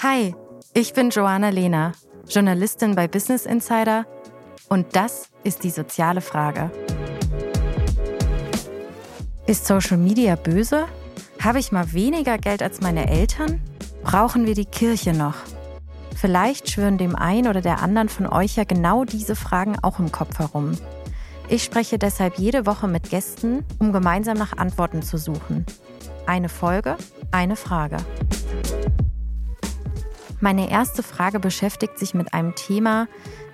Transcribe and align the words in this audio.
Hi, 0.00 0.34
ich 0.74 0.94
bin 0.94 1.10
Joanna 1.10 1.50
Lehner, 1.50 1.92
Journalistin 2.28 2.94
bei 2.94 3.06
Business 3.06 3.46
Insider 3.46 4.04
und 4.68 4.96
das 4.96 5.28
ist 5.44 5.64
die 5.64 5.70
soziale 5.70 6.20
Frage. 6.20 6.70
Ist 9.46 9.66
Social 9.66 9.96
Media 9.96 10.34
böse? 10.34 10.86
Habe 11.40 11.60
ich 11.60 11.72
mal 11.72 11.92
weniger 11.92 12.36
Geld 12.38 12.62
als 12.62 12.80
meine 12.80 13.08
Eltern? 13.08 13.60
Brauchen 14.02 14.44
wir 14.46 14.54
die 14.54 14.64
Kirche 14.64 15.12
noch? 15.12 15.36
Vielleicht 16.16 16.70
schwören 16.70 16.98
dem 16.98 17.14
einen 17.14 17.48
oder 17.48 17.60
der 17.60 17.80
anderen 17.80 18.08
von 18.08 18.26
euch 18.26 18.56
ja 18.56 18.64
genau 18.64 19.04
diese 19.04 19.36
Fragen 19.36 19.76
auch 19.82 19.98
im 19.98 20.10
Kopf 20.10 20.38
herum. 20.38 20.72
Ich 21.48 21.64
spreche 21.64 21.98
deshalb 21.98 22.38
jede 22.38 22.66
Woche 22.66 22.88
mit 22.88 23.10
Gästen, 23.10 23.64
um 23.78 23.92
gemeinsam 23.92 24.36
nach 24.36 24.56
Antworten 24.56 25.02
zu 25.02 25.18
suchen. 25.18 25.64
Eine 26.26 26.48
Folge, 26.48 26.96
eine 27.30 27.56
Frage. 27.56 27.96
Meine 30.40 30.70
erste 30.70 31.02
Frage 31.02 31.40
beschäftigt 31.40 31.98
sich 31.98 32.14
mit 32.14 32.32
einem 32.32 32.54
Thema, 32.54 33.08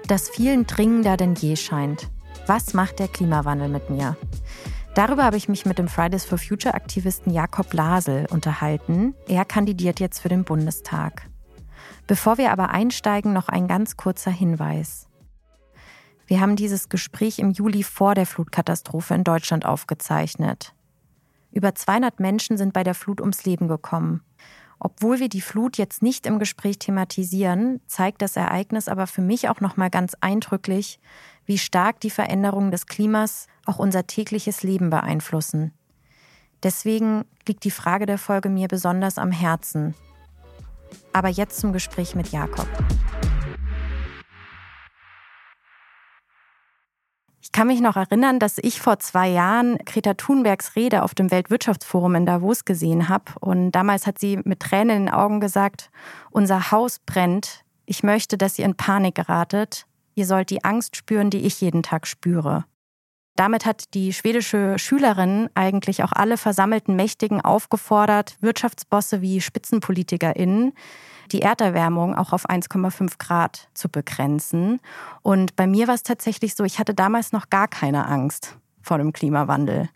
das 0.06 0.28
vielen 0.28 0.66
dringender 0.66 1.16
denn 1.16 1.34
je 1.34 1.56
scheint. 1.56 2.10
Was 2.46 2.74
macht 2.74 2.98
der 2.98 3.08
Klimawandel 3.08 3.68
mit 3.68 3.90
mir? 3.90 4.16
Darüber 4.94 5.24
habe 5.24 5.36
ich 5.36 5.48
mich 5.48 5.66
mit 5.66 5.78
dem 5.78 5.88
Fridays 5.88 6.24
for 6.24 6.38
Future 6.38 6.74
Aktivisten 6.74 7.32
Jakob 7.32 7.72
Lasel 7.72 8.26
unterhalten. 8.30 9.14
Er 9.26 9.44
kandidiert 9.44 10.00
jetzt 10.00 10.18
für 10.18 10.28
den 10.28 10.44
Bundestag. 10.44 11.28
Bevor 12.06 12.38
wir 12.38 12.52
aber 12.52 12.70
einsteigen, 12.70 13.32
noch 13.32 13.48
ein 13.48 13.68
ganz 13.68 13.96
kurzer 13.96 14.30
Hinweis. 14.30 15.08
Wir 16.26 16.40
haben 16.40 16.56
dieses 16.56 16.88
Gespräch 16.88 17.38
im 17.38 17.50
Juli 17.50 17.82
vor 17.82 18.14
der 18.14 18.26
Flutkatastrophe 18.26 19.14
in 19.14 19.24
Deutschland 19.24 19.64
aufgezeichnet. 19.64 20.74
Über 21.50 21.74
200 21.74 22.20
Menschen 22.20 22.56
sind 22.56 22.72
bei 22.72 22.84
der 22.84 22.94
Flut 22.94 23.20
ums 23.20 23.44
Leben 23.44 23.68
gekommen. 23.68 24.22
Obwohl 24.80 25.18
wir 25.18 25.28
die 25.28 25.40
Flut 25.40 25.76
jetzt 25.76 26.02
nicht 26.02 26.26
im 26.26 26.38
Gespräch 26.38 26.78
thematisieren, 26.78 27.80
zeigt 27.86 28.22
das 28.22 28.36
Ereignis 28.36 28.88
aber 28.88 29.06
für 29.06 29.22
mich 29.22 29.48
auch 29.48 29.60
noch 29.60 29.76
mal 29.76 29.90
ganz 29.90 30.14
eindrücklich, 30.20 31.00
wie 31.46 31.58
stark 31.58 32.00
die 32.00 32.10
Veränderungen 32.10 32.70
des 32.70 32.86
Klimas 32.86 33.48
auch 33.64 33.78
unser 33.78 34.06
tägliches 34.06 34.62
Leben 34.62 34.90
beeinflussen. 34.90 35.72
Deswegen 36.62 37.24
liegt 37.46 37.64
die 37.64 37.70
Frage 37.70 38.06
der 38.06 38.18
Folge 38.18 38.48
mir 38.48 38.68
besonders 38.68 39.18
am 39.18 39.32
Herzen. 39.32 39.94
Aber 41.12 41.28
jetzt 41.28 41.58
zum 41.60 41.72
Gespräch 41.72 42.14
mit 42.14 42.28
Jakob. 42.28 42.68
Ich 47.48 47.52
kann 47.52 47.68
mich 47.68 47.80
noch 47.80 47.96
erinnern, 47.96 48.38
dass 48.38 48.58
ich 48.58 48.78
vor 48.78 48.98
zwei 48.98 49.26
Jahren 49.26 49.78
Greta 49.78 50.12
Thunbergs 50.12 50.76
Rede 50.76 51.02
auf 51.02 51.14
dem 51.14 51.30
Weltwirtschaftsforum 51.30 52.14
in 52.14 52.26
Davos 52.26 52.66
gesehen 52.66 53.08
habe. 53.08 53.32
Und 53.40 53.72
damals 53.72 54.06
hat 54.06 54.18
sie 54.18 54.38
mit 54.44 54.60
Tränen 54.60 54.96
in 54.96 55.06
den 55.06 55.14
Augen 55.14 55.40
gesagt, 55.40 55.90
unser 56.30 56.70
Haus 56.70 56.98
brennt. 56.98 57.64
Ich 57.86 58.02
möchte, 58.02 58.36
dass 58.36 58.58
ihr 58.58 58.66
in 58.66 58.76
Panik 58.76 59.14
geratet. 59.14 59.86
Ihr 60.14 60.26
sollt 60.26 60.50
die 60.50 60.62
Angst 60.62 60.94
spüren, 60.94 61.30
die 61.30 61.46
ich 61.46 61.58
jeden 61.62 61.82
Tag 61.82 62.06
spüre. 62.06 62.66
Damit 63.38 63.66
hat 63.66 63.94
die 63.94 64.12
schwedische 64.12 64.80
Schülerin 64.80 65.48
eigentlich 65.54 66.02
auch 66.02 66.10
alle 66.10 66.36
versammelten 66.36 66.96
Mächtigen 66.96 67.40
aufgefordert, 67.40 68.36
Wirtschaftsbosse 68.40 69.22
wie 69.22 69.40
SpitzenpolitikerInnen 69.40 70.72
die 71.30 71.42
Erderwärmung 71.42 72.16
auch 72.16 72.32
auf 72.32 72.48
1,5 72.48 73.12
Grad 73.18 73.68
zu 73.74 73.88
begrenzen. 73.88 74.80
Und 75.22 75.54
bei 75.54 75.68
mir 75.68 75.86
war 75.86 75.94
es 75.94 76.02
tatsächlich 76.02 76.56
so, 76.56 76.64
ich 76.64 76.80
hatte 76.80 76.94
damals 76.94 77.30
noch 77.30 77.48
gar 77.48 77.68
keine 77.68 78.06
Angst 78.06 78.56
vor 78.82 78.98
dem 78.98 79.12
Klimawandel. 79.12 79.88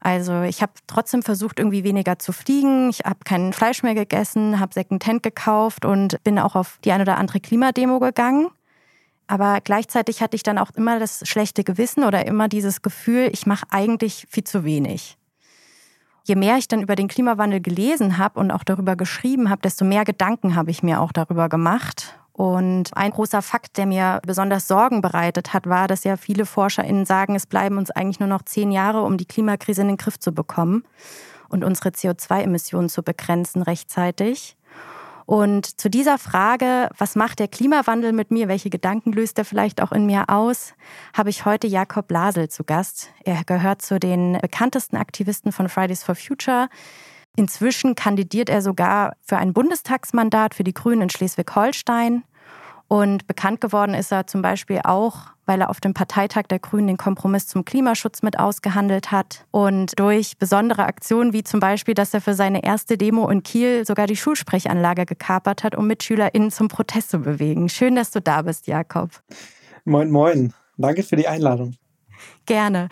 Also 0.00 0.42
ich 0.42 0.60
habe 0.60 0.72
trotzdem 0.86 1.22
versucht, 1.22 1.60
irgendwie 1.60 1.84
weniger 1.84 2.18
zu 2.18 2.32
fliegen. 2.32 2.90
Ich 2.90 3.06
habe 3.06 3.20
kein 3.24 3.54
Fleisch 3.54 3.82
mehr 3.82 3.94
gegessen, 3.94 4.60
habe 4.60 4.74
Secondhand 4.74 5.22
gekauft 5.22 5.86
und 5.86 6.22
bin 6.24 6.38
auch 6.38 6.56
auf 6.56 6.78
die 6.84 6.92
ein 6.92 7.00
oder 7.00 7.16
andere 7.16 7.40
Klimademo 7.40 8.00
gegangen. 8.00 8.48
Aber 9.32 9.62
gleichzeitig 9.62 10.20
hatte 10.20 10.36
ich 10.36 10.42
dann 10.42 10.58
auch 10.58 10.70
immer 10.74 10.98
das 10.98 11.26
schlechte 11.26 11.64
Gewissen 11.64 12.04
oder 12.04 12.26
immer 12.26 12.48
dieses 12.48 12.82
Gefühl, 12.82 13.30
ich 13.32 13.46
mache 13.46 13.64
eigentlich 13.70 14.26
viel 14.28 14.44
zu 14.44 14.64
wenig 14.64 15.16
je 16.24 16.36
mehr 16.36 16.56
ich 16.56 16.68
dann 16.68 16.82
über 16.82 16.94
den 16.94 17.08
Klimawandel 17.08 17.60
gelesen 17.60 18.18
habe 18.18 18.38
und 18.38 18.50
auch 18.50 18.64
darüber 18.64 18.96
geschrieben 18.96 19.50
habe, 19.50 19.62
desto 19.62 19.84
mehr 19.84 20.04
Gedanken 20.04 20.54
habe 20.54 20.70
ich 20.70 20.82
mir 20.82 21.00
auch 21.00 21.12
darüber 21.12 21.48
gemacht. 21.48 22.18
Und 22.32 22.96
ein 22.96 23.10
großer 23.10 23.42
Fakt, 23.42 23.76
der 23.76 23.86
mir 23.86 24.20
besonders 24.24 24.66
Sorgen 24.66 25.02
bereitet 25.02 25.52
hat, 25.52 25.66
war, 25.66 25.86
dass 25.86 26.04
ja 26.04 26.16
viele 26.16 26.46
ForscherInnen 26.46 27.04
sagen, 27.04 27.34
es 27.34 27.46
bleiben 27.46 27.76
uns 27.76 27.90
eigentlich 27.90 28.20
nur 28.20 28.28
noch 28.28 28.42
zehn 28.42 28.72
Jahre, 28.72 29.02
um 29.02 29.18
die 29.18 29.26
Klimakrise 29.26 29.82
in 29.82 29.88
den 29.88 29.96
Griff 29.98 30.18
zu 30.18 30.32
bekommen 30.32 30.84
und 31.50 31.62
unsere 31.62 31.90
CO2-Emissionen 31.90 32.88
zu 32.88 33.02
begrenzen 33.02 33.60
rechtzeitig. 33.60 34.56
Und 35.26 35.80
zu 35.80 35.88
dieser 35.88 36.18
Frage, 36.18 36.88
was 36.98 37.14
macht 37.14 37.38
der 37.38 37.48
Klimawandel 37.48 38.12
mit 38.12 38.30
mir, 38.30 38.48
welche 38.48 38.70
Gedanken 38.70 39.12
löst 39.12 39.38
er 39.38 39.44
vielleicht 39.44 39.80
auch 39.80 39.92
in 39.92 40.06
mir 40.06 40.28
aus, 40.28 40.74
habe 41.16 41.30
ich 41.30 41.44
heute 41.44 41.66
Jakob 41.66 42.10
Lasel 42.10 42.48
zu 42.48 42.64
Gast. 42.64 43.10
Er 43.24 43.44
gehört 43.44 43.82
zu 43.82 43.98
den 43.98 44.38
bekanntesten 44.40 44.96
Aktivisten 44.96 45.52
von 45.52 45.68
Fridays 45.68 46.02
for 46.02 46.14
Future. 46.14 46.68
Inzwischen 47.36 47.94
kandidiert 47.94 48.50
er 48.50 48.60
sogar 48.60 49.16
für 49.22 49.38
ein 49.38 49.54
Bundestagsmandat 49.54 50.54
für 50.54 50.64
die 50.64 50.74
Grünen 50.74 51.02
in 51.02 51.10
Schleswig-Holstein. 51.10 52.24
Und 52.92 53.26
bekannt 53.26 53.62
geworden 53.62 53.94
ist 53.94 54.12
er 54.12 54.26
zum 54.26 54.42
Beispiel 54.42 54.80
auch, 54.84 55.28
weil 55.46 55.62
er 55.62 55.70
auf 55.70 55.80
dem 55.80 55.94
Parteitag 55.94 56.42
der 56.42 56.58
Grünen 56.58 56.88
den 56.88 56.96
Kompromiss 56.98 57.46
zum 57.46 57.64
Klimaschutz 57.64 58.20
mit 58.20 58.38
ausgehandelt 58.38 59.10
hat 59.10 59.46
und 59.50 59.98
durch 59.98 60.36
besondere 60.36 60.84
Aktionen 60.84 61.32
wie 61.32 61.42
zum 61.42 61.58
Beispiel, 61.58 61.94
dass 61.94 62.12
er 62.12 62.20
für 62.20 62.34
seine 62.34 62.62
erste 62.62 62.98
Demo 62.98 63.30
in 63.30 63.42
Kiel 63.42 63.86
sogar 63.86 64.06
die 64.06 64.14
Schulsprechanlage 64.14 65.06
gekapert 65.06 65.64
hat, 65.64 65.74
um 65.74 65.86
MitschülerInnen 65.86 66.50
zum 66.50 66.68
Protest 66.68 67.08
zu 67.08 67.20
bewegen. 67.20 67.70
Schön, 67.70 67.94
dass 67.94 68.10
du 68.10 68.20
da 68.20 68.42
bist, 68.42 68.66
Jakob. 68.66 69.08
Moin, 69.86 70.10
moin. 70.10 70.52
Danke 70.76 71.02
für 71.02 71.16
die 71.16 71.26
Einladung. 71.26 71.76
Gerne. 72.44 72.90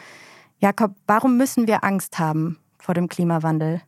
Jakob, 0.60 0.92
warum 1.06 1.36
müssen 1.36 1.66
wir 1.66 1.84
Angst 1.84 2.18
haben 2.18 2.58
vor 2.78 2.94
dem 2.94 3.06
Klimawandel? 3.06 3.82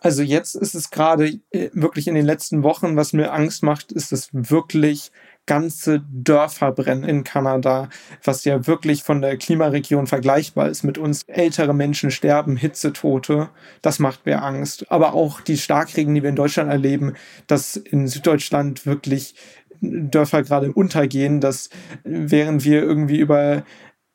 Also 0.00 0.22
jetzt 0.22 0.54
ist 0.54 0.74
es 0.74 0.90
gerade 0.90 1.40
äh, 1.50 1.70
wirklich 1.72 2.08
in 2.08 2.14
den 2.14 2.24
letzten 2.24 2.62
Wochen, 2.62 2.96
was 2.96 3.12
mir 3.12 3.32
Angst 3.32 3.62
macht, 3.62 3.92
ist 3.92 4.12
es 4.12 4.30
wirklich 4.32 5.12
ganze 5.46 6.02
Dörfer 6.10 6.72
brennen 6.72 7.04
in 7.04 7.24
Kanada, 7.24 7.88
was 8.22 8.44
ja 8.44 8.66
wirklich 8.66 9.02
von 9.02 9.20
der 9.20 9.36
Klimaregion 9.36 10.06
vergleichbar 10.06 10.68
ist 10.68 10.84
mit 10.84 10.96
uns. 10.96 11.24
Ältere 11.24 11.74
Menschen 11.74 12.10
sterben, 12.10 12.56
Hitzetote, 12.56 13.50
das 13.82 13.98
macht 13.98 14.26
mir 14.26 14.42
Angst. 14.42 14.90
Aber 14.90 15.12
auch 15.12 15.40
die 15.40 15.58
Starkregen, 15.58 16.14
die 16.14 16.22
wir 16.22 16.30
in 16.30 16.36
Deutschland 16.36 16.70
erleben, 16.70 17.14
dass 17.46 17.76
in 17.76 18.06
Süddeutschland 18.06 18.86
wirklich 18.86 19.34
Dörfer 19.80 20.42
gerade 20.42 20.72
untergehen, 20.72 21.40
dass 21.40 21.70
während 22.04 22.64
wir 22.64 22.82
irgendwie 22.82 23.18
über 23.18 23.64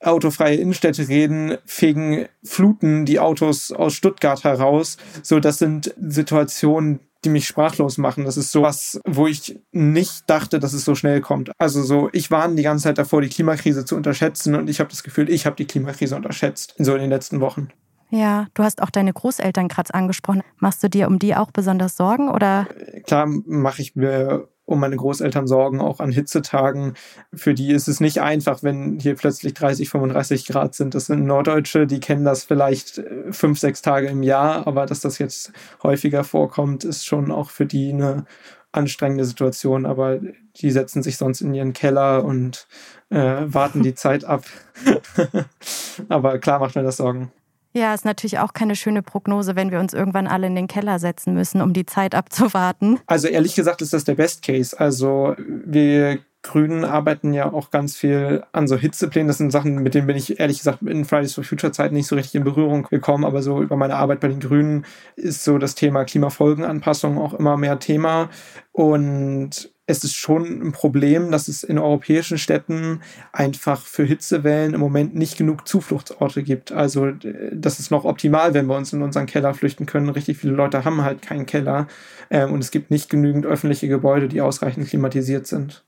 autofreie 0.01 0.55
Innenstädte 0.55 1.07
reden, 1.07 1.57
fegen 1.65 2.27
Fluten 2.43 3.05
die 3.05 3.19
Autos 3.19 3.71
aus 3.71 3.93
Stuttgart 3.93 4.43
heraus. 4.43 4.97
So, 5.23 5.39
das 5.39 5.57
sind 5.57 5.93
Situationen, 5.99 6.99
die 7.23 7.29
mich 7.29 7.47
sprachlos 7.47 7.97
machen. 7.97 8.25
Das 8.25 8.37
ist 8.37 8.51
sowas, 8.51 8.99
wo 9.05 9.27
ich 9.27 9.59
nicht 9.71 10.29
dachte, 10.29 10.59
dass 10.59 10.73
es 10.73 10.85
so 10.85 10.95
schnell 10.95 11.21
kommt. 11.21 11.51
Also 11.57 11.81
so, 11.81 12.09
ich 12.13 12.29
warne 12.29 12.55
die 12.55 12.63
ganze 12.63 12.83
Zeit 12.83 12.97
davor, 12.97 13.21
die 13.21 13.29
Klimakrise 13.29 13.83
zu 13.83 13.95
unterschätzen 13.95 14.55
und 14.55 14.69
ich 14.69 14.79
habe 14.79 14.89
das 14.89 15.03
Gefühl, 15.03 15.29
ich 15.29 15.45
habe 15.45 15.55
die 15.55 15.65
Klimakrise 15.65 16.15
unterschätzt, 16.15 16.75
so 16.77 16.93
in 16.93 17.01
den 17.01 17.09
letzten 17.09 17.41
Wochen. 17.41 17.69
Ja, 18.11 18.47
du 18.53 18.63
hast 18.63 18.81
auch 18.81 18.91
deine 18.91 19.11
Großeltern 19.11 19.67
gerade 19.67 19.93
angesprochen. 19.93 20.43
Machst 20.57 20.83
du 20.83 20.89
dir 20.89 21.07
um 21.07 21.17
die 21.17 21.35
auch 21.35 21.51
besonders 21.51 21.97
Sorgen 21.97 22.29
oder? 22.29 22.67
Klar 23.05 23.25
mache 23.27 23.81
ich 23.81 23.95
mir 23.95 24.47
um 24.65 24.79
meine 24.79 24.95
Großeltern 24.95 25.47
sorgen, 25.47 25.79
auch 25.79 25.99
an 25.99 26.11
Hitzetagen. 26.11 26.93
Für 27.33 27.53
die 27.53 27.71
ist 27.71 27.87
es 27.87 27.99
nicht 27.99 28.21
einfach, 28.21 28.63
wenn 28.63 28.99
hier 28.99 29.15
plötzlich 29.15 29.53
30, 29.53 29.89
35 29.89 30.47
Grad 30.47 30.75
sind. 30.75 30.95
Das 30.95 31.05
sind 31.05 31.25
Norddeutsche, 31.25 31.87
die 31.87 31.99
kennen 31.99 32.25
das 32.25 32.43
vielleicht 32.43 32.97
äh, 32.97 33.31
fünf, 33.31 33.59
sechs 33.59 33.81
Tage 33.81 34.07
im 34.07 34.23
Jahr, 34.23 34.67
aber 34.67 34.85
dass 34.85 35.01
das 35.01 35.19
jetzt 35.19 35.51
häufiger 35.83 36.23
vorkommt, 36.23 36.83
ist 36.83 37.05
schon 37.05 37.31
auch 37.31 37.49
für 37.49 37.65
die 37.65 37.93
eine 37.93 38.25
anstrengende 38.71 39.25
Situation. 39.25 39.85
Aber 39.85 40.19
die 40.57 40.71
setzen 40.71 41.03
sich 41.03 41.17
sonst 41.17 41.41
in 41.41 41.53
ihren 41.53 41.73
Keller 41.73 42.23
und 42.23 42.67
äh, 43.09 43.43
warten 43.45 43.83
die 43.83 43.95
Zeit 43.95 44.25
ab. 44.25 44.45
aber 46.09 46.39
klar 46.39 46.59
macht 46.59 46.75
mir 46.75 46.83
das 46.83 46.97
Sorgen. 46.97 47.31
Ja, 47.75 47.93
ist 47.93 48.05
natürlich 48.05 48.39
auch 48.39 48.53
keine 48.53 48.77
schöne 48.77 49.03
Prognose, 49.03 49.57
wenn 49.57 49.69
wir 49.69 49.81
uns 49.81 49.93
irgendwann 49.93 50.27
alle 50.27 50.47
in 50.47 50.55
den 50.55 50.67
Keller 50.67 50.97
setzen 50.97 51.33
müssen, 51.33 51.61
um 51.61 51.73
die 51.73 51.85
Zeit 51.85 52.15
abzuwarten. 52.15 52.99
Also 53.05 53.27
ehrlich 53.27 53.53
gesagt 53.53 53.81
ist 53.81 53.91
das 53.91 54.05
der 54.05 54.15
Best 54.15 54.43
Case. 54.43 54.79
Also 54.79 55.35
wir 55.37 56.19
Grünen 56.45 56.85
arbeiten 56.85 57.33
ja 57.33 57.51
auch 57.51 57.71
ganz 57.71 57.95
viel 57.95 58.43
an 58.51 58.67
so 58.67 58.77
Hitzeplänen. 58.77 59.27
Das 59.27 59.39
sind 59.39 59.51
Sachen, 59.51 59.81
mit 59.81 59.95
denen 59.95 60.05
bin 60.05 60.15
ich 60.15 60.39
ehrlich 60.39 60.59
gesagt 60.59 60.83
in 60.83 61.03
Fridays 61.03 61.33
for 61.33 61.43
Future 61.43 61.71
Zeit 61.71 61.91
nicht 61.91 62.05
so 62.05 62.15
richtig 62.15 62.35
in 62.35 62.43
Berührung 62.43 62.83
gekommen. 62.83 63.25
Aber 63.25 63.41
so 63.41 63.63
über 63.63 63.75
meine 63.75 63.95
Arbeit 63.95 64.19
bei 64.19 64.27
den 64.27 64.39
Grünen 64.39 64.85
ist 65.15 65.43
so 65.43 65.57
das 65.57 65.73
Thema 65.73 66.05
Klimafolgenanpassung 66.05 67.17
auch 67.17 67.33
immer 67.33 67.57
mehr 67.57 67.79
Thema. 67.79 68.29
Und 68.71 69.71
es 69.87 70.03
ist 70.03 70.15
schon 70.15 70.67
ein 70.67 70.71
Problem, 70.71 71.31
dass 71.31 71.47
es 71.47 71.63
in 71.63 71.79
europäischen 71.79 72.37
Städten 72.37 73.01
einfach 73.33 73.81
für 73.81 74.03
Hitzewellen 74.03 74.75
im 74.75 74.79
Moment 74.79 75.15
nicht 75.15 75.37
genug 75.37 75.67
Zufluchtsorte 75.67 76.43
gibt. 76.43 76.71
Also 76.71 77.11
das 77.51 77.79
ist 77.79 77.89
noch 77.89 78.05
optimal, 78.05 78.53
wenn 78.53 78.67
wir 78.67 78.77
uns 78.77 78.93
in 78.93 79.01
unseren 79.01 79.25
Keller 79.25 79.55
flüchten 79.55 79.87
können. 79.87 80.09
Richtig 80.09 80.37
viele 80.37 80.53
Leute 80.53 80.85
haben 80.85 81.01
halt 81.01 81.23
keinen 81.23 81.47
Keller 81.47 81.87
ähm, 82.29 82.53
und 82.53 82.59
es 82.59 82.69
gibt 82.69 82.91
nicht 82.91 83.09
genügend 83.09 83.47
öffentliche 83.47 83.87
Gebäude, 83.87 84.27
die 84.27 84.41
ausreichend 84.41 84.87
klimatisiert 84.87 85.47
sind. 85.47 85.83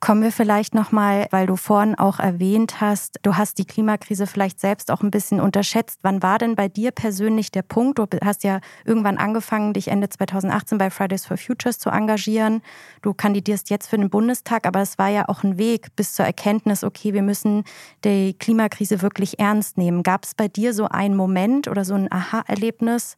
Kommen 0.00 0.22
wir 0.22 0.30
vielleicht 0.30 0.76
nochmal, 0.76 1.26
weil 1.32 1.48
du 1.48 1.56
vorhin 1.56 1.96
auch 1.96 2.20
erwähnt 2.20 2.80
hast, 2.80 3.18
du 3.22 3.36
hast 3.36 3.58
die 3.58 3.64
Klimakrise 3.64 4.28
vielleicht 4.28 4.60
selbst 4.60 4.92
auch 4.92 5.02
ein 5.02 5.10
bisschen 5.10 5.40
unterschätzt. 5.40 5.98
Wann 6.02 6.22
war 6.22 6.38
denn 6.38 6.54
bei 6.54 6.68
dir 6.68 6.92
persönlich 6.92 7.50
der 7.50 7.62
Punkt? 7.62 7.98
Du 7.98 8.06
hast 8.24 8.44
ja 8.44 8.60
irgendwann 8.84 9.18
angefangen, 9.18 9.72
dich 9.72 9.88
Ende 9.88 10.08
2018 10.08 10.78
bei 10.78 10.90
Fridays 10.90 11.26
for 11.26 11.36
Futures 11.36 11.80
zu 11.80 11.90
engagieren. 11.90 12.62
Du 13.02 13.12
kandidierst 13.12 13.70
jetzt 13.70 13.88
für 13.88 13.98
den 13.98 14.08
Bundestag, 14.08 14.68
aber 14.68 14.82
es 14.82 14.98
war 14.98 15.08
ja 15.08 15.28
auch 15.28 15.42
ein 15.42 15.58
Weg 15.58 15.88
bis 15.96 16.12
zur 16.14 16.26
Erkenntnis, 16.26 16.84
okay, 16.84 17.12
wir 17.12 17.22
müssen 17.22 17.64
die 18.04 18.34
Klimakrise 18.38 19.02
wirklich 19.02 19.40
ernst 19.40 19.78
nehmen. 19.78 20.04
Gab 20.04 20.24
es 20.24 20.36
bei 20.36 20.46
dir 20.46 20.74
so 20.74 20.86
einen 20.86 21.16
Moment 21.16 21.66
oder 21.66 21.84
so 21.84 21.94
ein 21.94 22.10
Aha-Erlebnis? 22.12 23.16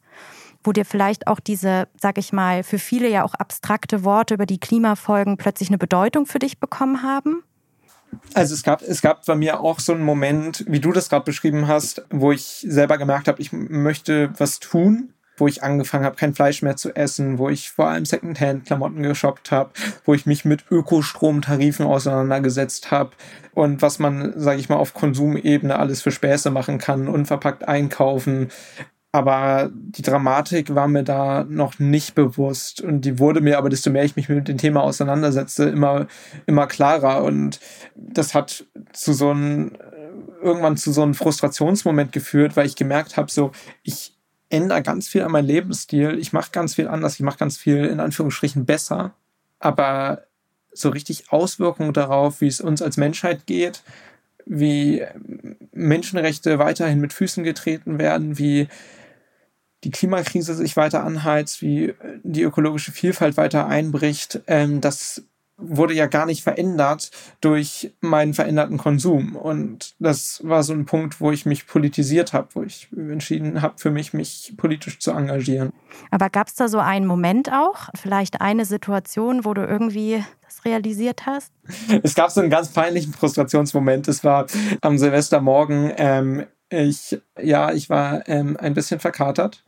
Wo 0.63 0.71
dir 0.71 0.85
vielleicht 0.85 1.27
auch 1.27 1.39
diese, 1.39 1.87
sag 1.99 2.17
ich 2.17 2.33
mal, 2.33 2.63
für 2.63 2.79
viele 2.79 3.09
ja 3.09 3.23
auch 3.23 3.33
abstrakte 3.33 4.03
Worte 4.03 4.33
über 4.33 4.45
die 4.45 4.59
Klimafolgen 4.59 5.37
plötzlich 5.37 5.69
eine 5.69 5.77
Bedeutung 5.77 6.25
für 6.25 6.39
dich 6.39 6.59
bekommen 6.59 7.03
haben? 7.03 7.43
Also 8.33 8.53
es 8.53 8.63
gab, 8.63 8.81
es 8.81 9.01
gab 9.01 9.25
bei 9.25 9.35
mir 9.35 9.61
auch 9.61 9.79
so 9.79 9.93
einen 9.93 10.03
Moment, 10.03 10.65
wie 10.67 10.79
du 10.79 10.91
das 10.91 11.09
gerade 11.09 11.25
beschrieben 11.25 11.67
hast, 11.67 12.05
wo 12.09 12.31
ich 12.31 12.65
selber 12.67 12.97
gemerkt 12.97 13.27
habe, 13.27 13.41
ich 13.41 13.51
möchte 13.51 14.31
was 14.37 14.59
tun, 14.59 15.13
wo 15.37 15.47
ich 15.47 15.63
angefangen 15.63 16.05
habe, 16.05 16.15
kein 16.15 16.33
Fleisch 16.33 16.61
mehr 16.61 16.75
zu 16.75 16.95
essen, 16.95 17.37
wo 17.37 17.49
ich 17.49 17.71
vor 17.71 17.87
allem 17.87 18.05
Secondhand-Klamotten 18.05 19.01
geshoppt 19.01 19.51
habe, 19.51 19.71
wo 20.05 20.13
ich 20.13 20.25
mich 20.25 20.45
mit 20.45 20.65
Ökostromtarifen 20.69 21.85
auseinandergesetzt 21.85 22.91
habe 22.91 23.11
und 23.53 23.81
was 23.81 23.97
man, 23.97 24.33
sage 24.39 24.59
ich 24.59 24.69
mal, 24.69 24.75
auf 24.75 24.93
Konsumebene 24.93 25.77
alles 25.77 26.01
für 26.01 26.11
Späße 26.11 26.51
machen 26.51 26.77
kann, 26.77 27.07
unverpackt 27.07 27.67
einkaufen, 27.67 28.49
aber 29.11 29.69
die 29.73 30.03
Dramatik 30.03 30.73
war 30.73 30.87
mir 30.87 31.03
da 31.03 31.43
noch 31.43 31.79
nicht 31.79 32.15
bewusst 32.15 32.79
und 32.79 33.01
die 33.01 33.19
wurde 33.19 33.41
mir 33.41 33.57
aber, 33.57 33.69
desto 33.69 33.89
mehr 33.89 34.05
ich 34.05 34.15
mich 34.15 34.29
mit 34.29 34.47
dem 34.47 34.57
Thema 34.57 34.83
auseinandersetze, 34.83 35.67
immer, 35.69 36.07
immer 36.45 36.65
klarer. 36.67 37.23
Und 37.23 37.59
das 37.95 38.33
hat 38.33 38.65
zu 38.93 39.11
so 39.11 39.31
einem, 39.31 39.73
irgendwann 40.41 40.77
zu 40.77 40.93
so 40.93 41.03
einem 41.03 41.13
Frustrationsmoment 41.13 42.13
geführt, 42.13 42.55
weil 42.55 42.65
ich 42.65 42.77
gemerkt 42.77 43.17
habe, 43.17 43.29
so, 43.29 43.51
ich 43.83 44.15
ändere 44.49 44.81
ganz 44.81 45.09
viel 45.09 45.23
an 45.23 45.31
meinem 45.31 45.45
Lebensstil, 45.45 46.17
ich 46.17 46.31
mache 46.31 46.51
ganz 46.53 46.75
viel 46.75 46.87
anders, 46.87 47.15
ich 47.15 47.21
mache 47.21 47.37
ganz 47.37 47.57
viel 47.57 47.85
in 47.85 47.99
Anführungsstrichen 47.99 48.65
besser, 48.65 49.13
aber 49.59 50.23
so 50.71 50.87
richtig 50.87 51.31
Auswirkungen 51.31 51.91
darauf, 51.91 52.39
wie 52.39 52.47
es 52.47 52.61
uns 52.61 52.81
als 52.81 52.95
Menschheit 52.95 53.45
geht, 53.45 53.83
wie 54.45 55.03
Menschenrechte 55.73 56.59
weiterhin 56.59 56.99
mit 56.99 57.11
Füßen 57.11 57.43
getreten 57.43 57.99
werden, 57.99 58.37
wie 58.37 58.67
die 59.83 59.91
Klimakrise 59.91 60.53
sich 60.53 60.77
weiter 60.77 61.03
anheizt, 61.03 61.61
wie 61.61 61.93
die 62.23 62.43
ökologische 62.43 62.91
Vielfalt 62.91 63.37
weiter 63.37 63.67
einbricht, 63.67 64.41
ähm, 64.47 64.81
das 64.81 65.23
wurde 65.61 65.93
ja 65.93 66.07
gar 66.07 66.25
nicht 66.25 66.43
verändert 66.43 67.11
durch 67.39 67.93
meinen 68.01 68.33
veränderten 68.33 68.77
Konsum. 68.77 69.35
Und 69.35 69.95
das 69.99 70.41
war 70.43 70.63
so 70.63 70.73
ein 70.73 70.85
Punkt, 70.85 71.21
wo 71.21 71.31
ich 71.31 71.45
mich 71.45 71.67
politisiert 71.67 72.33
habe, 72.33 72.49
wo 72.53 72.63
ich 72.63 72.89
entschieden 72.91 73.61
habe, 73.61 73.75
für 73.77 73.91
mich, 73.91 74.13
mich 74.13 74.53
politisch 74.57 74.99
zu 74.99 75.11
engagieren. 75.11 75.71
Aber 76.09 76.29
gab 76.29 76.47
es 76.47 76.55
da 76.55 76.67
so 76.67 76.79
einen 76.79 77.05
Moment 77.05 77.51
auch, 77.51 77.89
vielleicht 77.95 78.41
eine 78.41 78.65
Situation, 78.65 79.45
wo 79.45 79.53
du 79.53 79.63
irgendwie 79.63 80.23
das 80.41 80.65
realisiert 80.65 81.25
hast? 81.25 81.53
Es 82.03 82.15
gab 82.15 82.31
so 82.31 82.41
einen 82.41 82.49
ganz 82.49 82.69
peinlichen 82.69 83.13
Frustrationsmoment. 83.13 84.07
Es 84.07 84.23
war 84.23 84.47
am 84.81 84.97
Silvestermorgen. 84.97 85.93
Ähm, 85.97 86.45
ich, 86.71 87.21
ja, 87.39 87.73
ich 87.73 87.89
war 87.89 88.27
ähm, 88.27 88.57
ein 88.57 88.73
bisschen 88.73 88.99
verkatert 88.99 89.63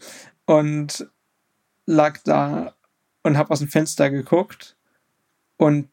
und 0.46 1.08
lag 1.86 2.20
da 2.24 2.76
und 3.24 3.38
habe 3.38 3.52
aus 3.52 3.60
dem 3.60 3.68
Fenster 3.68 4.10
geguckt 4.10 4.78
und 5.58 5.90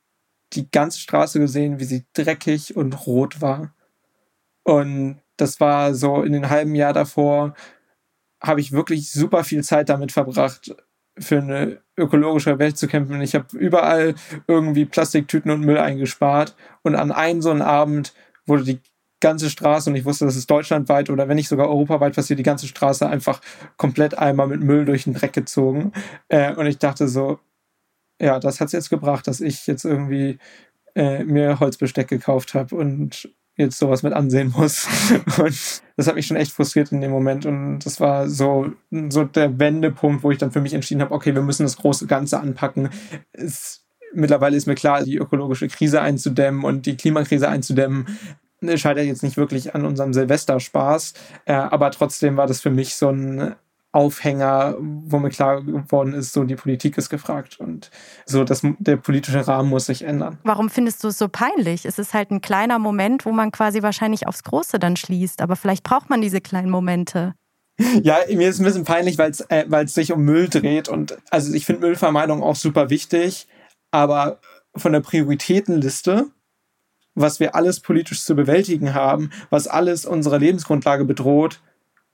die 0.53 0.71
ganze 0.71 1.01
Straße 1.01 1.39
gesehen, 1.39 1.81
wie 1.81 1.85
sie 1.85 2.05
dreckig 2.13 2.77
und 2.77 3.07
rot 3.07 3.41
war. 3.41 3.75
Und 4.63 5.21
das 5.37 5.61
war 5.61 5.95
so 5.95 6.23
in 6.23 6.33
den 6.33 6.49
halben 6.49 6.75
Jahr 6.75 6.93
davor, 6.93 7.55
habe 8.41 8.61
ich 8.61 8.73
wirklich 8.73 9.11
super 9.11 9.45
viel 9.45 9.65
Zeit 9.65 9.89
damit 9.89 10.13
verbracht, 10.13 10.75
für 11.19 11.39
eine 11.39 11.83
ökologische 11.97 12.59
Welt 12.59 12.79
zu 12.79 12.89
kämpfen. 12.89 13.21
Ich 13.21 13.35
habe 13.35 13.57
überall 13.57 14.15
irgendwie 14.47 14.87
Plastiktüten 14.87 15.51
und 15.51 15.61
Müll 15.61 15.79
eingespart. 15.79 16.57
Und 16.83 16.95
an 16.95 17.13
einem 17.13 17.43
so 17.43 17.51
einen 17.51 17.63
Abend 17.63 18.15
wurde 18.47 18.65
die 18.65 18.81
ganze 19.21 19.51
Straße 19.51 19.91
und 19.91 19.97
ich 19.97 20.05
wusste, 20.05 20.25
dass 20.25 20.37
es 20.37 20.47
deutschlandweit 20.47 21.11
oder 21.11 21.29
wenn 21.29 21.37
nicht 21.37 21.49
sogar 21.49 21.69
europaweit 21.69 22.15
passiert, 22.15 22.39
die 22.39 22.45
ganze 22.45 22.67
Straße 22.67 23.09
einfach 23.09 23.41
komplett 23.77 24.17
einmal 24.19 24.49
mit 24.49 24.63
Müll 24.63 24.85
durch 24.85 25.05
den 25.05 25.15
Dreck 25.15 25.33
gezogen. 25.33 25.93
Äh, 26.29 26.55
und 26.55 26.67
ich 26.67 26.79
dachte 26.79 27.07
so, 27.09 27.39
ja, 28.21 28.39
das 28.39 28.61
hat 28.61 28.67
es 28.67 28.73
jetzt 28.73 28.91
gebracht, 28.91 29.27
dass 29.27 29.41
ich 29.41 29.67
jetzt 29.67 29.85
irgendwie 29.85 30.39
äh, 30.95 31.25
mir 31.25 31.61
Holzbesteck 31.61 32.09
gekauft 32.09 32.55
habe 32.55 32.75
und 32.77 33.31
jetzt 33.57 33.79
sowas 33.79 34.03
mit 34.03 34.13
ansehen 34.13 34.53
muss. 34.57 34.89
Und 35.39 35.83
das 35.97 36.07
hat 36.07 36.15
mich 36.15 36.27
schon 36.27 36.37
echt 36.37 36.53
frustriert 36.53 36.93
in 36.93 37.01
dem 37.01 37.11
Moment. 37.11 37.45
Und 37.47 37.81
das 37.81 38.01
war 38.01 38.29
so, 38.29 38.73
so 39.11 39.25
der 39.25 39.59
Wendepunkt, 39.59 40.23
wo 40.23 40.31
ich 40.31 40.39
dann 40.39 40.51
für 40.51 40.61
mich 40.61 40.73
entschieden 40.73 41.03
habe, 41.03 41.15
okay, 41.15 41.35
wir 41.35 41.43
müssen 41.43 41.65
das 41.65 41.77
große 41.77 42.07
Ganze 42.07 42.41
anpacken. 42.41 42.89
Es, 43.33 43.85
mittlerweile 44.15 44.57
ist 44.57 44.67
mir 44.67 44.77
klar, 44.77 45.05
die 45.05 45.17
ökologische 45.17 45.69
Krise 45.69 46.01
einzudämmen 46.01 46.65
und 46.65 46.87
die 46.87 46.97
Klimakrise 46.97 47.49
einzudämmen 47.49 48.07
scheitert 48.79 49.05
jetzt 49.05 49.23
nicht 49.23 49.37
wirklich 49.37 49.75
an 49.75 49.85
unserem 49.85 50.13
Silvesterspaß, 50.13 51.15
äh, 51.47 51.53
aber 51.53 51.91
trotzdem 51.91 52.37
war 52.37 52.47
das 52.47 52.61
für 52.61 52.71
mich 52.71 52.95
so 52.95 53.11
ein 53.11 53.55
Aufhänger, 53.93 54.77
wo 54.79 55.19
mir 55.19 55.31
klar 55.31 55.63
geworden 55.63 56.15
ist, 56.15 56.33
so 56.33 56.45
die 56.45 56.55
Politik 56.55 56.97
ist 56.97 57.11
gefragt 57.11 57.59
und 57.59 57.91
so 58.25 58.45
das, 58.45 58.63
der 58.79 58.97
politische 58.97 59.47
Rahmen 59.47 59.69
muss 59.69 59.87
sich 59.87 60.03
ändern. 60.03 60.39
Warum 60.45 60.71
findest 60.71 61.03
du 61.03 61.09
es 61.09 61.19
so 61.19 61.29
peinlich? 61.29 61.85
Es 61.85 61.99
ist 61.99 62.15
halt 62.15 62.31
ein 62.31 62.41
kleiner 62.41 62.79
Moment, 62.79 63.27
wo 63.27 63.33
man 63.33 63.51
quasi 63.51 63.83
wahrscheinlich 63.83 64.29
aufs 64.29 64.45
Große 64.45 64.79
dann 64.79 64.97
schließt, 64.97 65.43
aber 65.43 65.57
vielleicht 65.57 65.83
braucht 65.83 66.09
man 66.09 66.21
diese 66.21 66.41
kleinen 66.41 66.71
Momente. 66.71 67.35
Ja, 68.03 68.19
mir 68.29 68.49
ist 68.49 68.61
ein 68.61 68.65
bisschen 68.65 68.85
peinlich, 68.85 69.19
weil 69.19 69.31
es 69.31 69.41
äh, 69.49 69.87
sich 69.87 70.13
um 70.13 70.23
Müll 70.23 70.49
dreht 70.49 70.89
und 70.89 71.17
also 71.31 71.53
ich 71.53 71.67
finde 71.67 71.81
Müllvermeidung 71.81 72.43
auch 72.43 72.57
super 72.57 72.91
wichtig, 72.91 73.49
aber 73.91 74.39
von 74.77 74.93
der 74.93 75.01
Prioritätenliste 75.01 76.27
was 77.15 77.41
wir 77.41 77.55
alles 77.55 77.81
politisch 77.81 78.23
zu 78.25 78.35
bewältigen 78.35 78.95
haben, 78.95 79.31
was 79.51 79.67
alles 79.67 80.07
unsere 80.07 80.39
Lebensgrundlage 80.39 81.05
bedroht, 81.05 81.61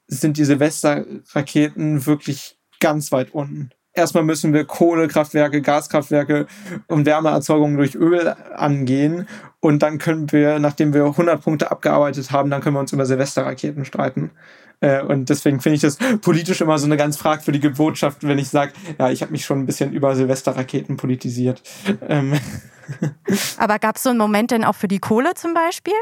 sind 0.06 0.37
die 0.37 0.44
Silvesterraketen 0.44 2.06
wirklich 2.06 2.58
ganz 2.81 3.12
weit 3.12 3.34
unten. 3.34 3.70
Erstmal 3.96 4.25
müssen 4.25 4.52
wir 4.52 4.67
Kohlekraftwerke, 4.67 5.62
Gaskraftwerke 5.62 6.46
und 6.86 7.06
Wärmeerzeugung 7.06 7.79
durch 7.79 7.94
Öl 7.94 8.36
angehen. 8.55 9.26
Und 9.60 9.82
dann 9.82 9.96
können 9.96 10.31
wir, 10.32 10.58
nachdem 10.58 10.93
wir 10.93 11.05
100 11.06 11.43
Punkte 11.43 11.70
abgearbeitet 11.70 12.31
haben, 12.31 12.50
dann 12.50 12.60
können 12.60 12.76
wir 12.76 12.81
uns 12.81 12.93
über 12.93 13.06
Silvesterraketen 13.06 13.86
streiten. 13.86 14.32
Äh, 14.81 15.03
und 15.03 15.31
deswegen 15.31 15.60
finde 15.60 15.76
ich 15.76 15.81
das 15.81 15.96
politisch 16.20 16.60
immer 16.60 16.79
so 16.79 16.84
eine 16.84 16.98
ganz 16.98 17.17
fragwürdige 17.17 17.70
Botschaft, 17.70 18.22
wenn 18.26 18.38
ich 18.38 18.50
sage, 18.50 18.72
ja, 18.98 19.10
ich 19.10 19.22
habe 19.22 19.32
mich 19.32 19.46
schon 19.46 19.60
ein 19.60 19.67
bisschen 19.67 19.93
über 19.93 20.15
Silvesterraketen 20.15 20.98
politisiert. 20.98 21.62
Ähm. 22.06 22.38
Aber 23.56 23.79
gab 23.79 23.96
es 23.96 24.03
so 24.03 24.10
einen 24.10 24.19
Moment 24.19 24.50
denn 24.50 24.62
auch 24.62 24.74
für 24.74 24.88
die 24.88 24.98
Kohle 24.98 25.32
zum 25.34 25.55
Beispiel? 25.55 25.94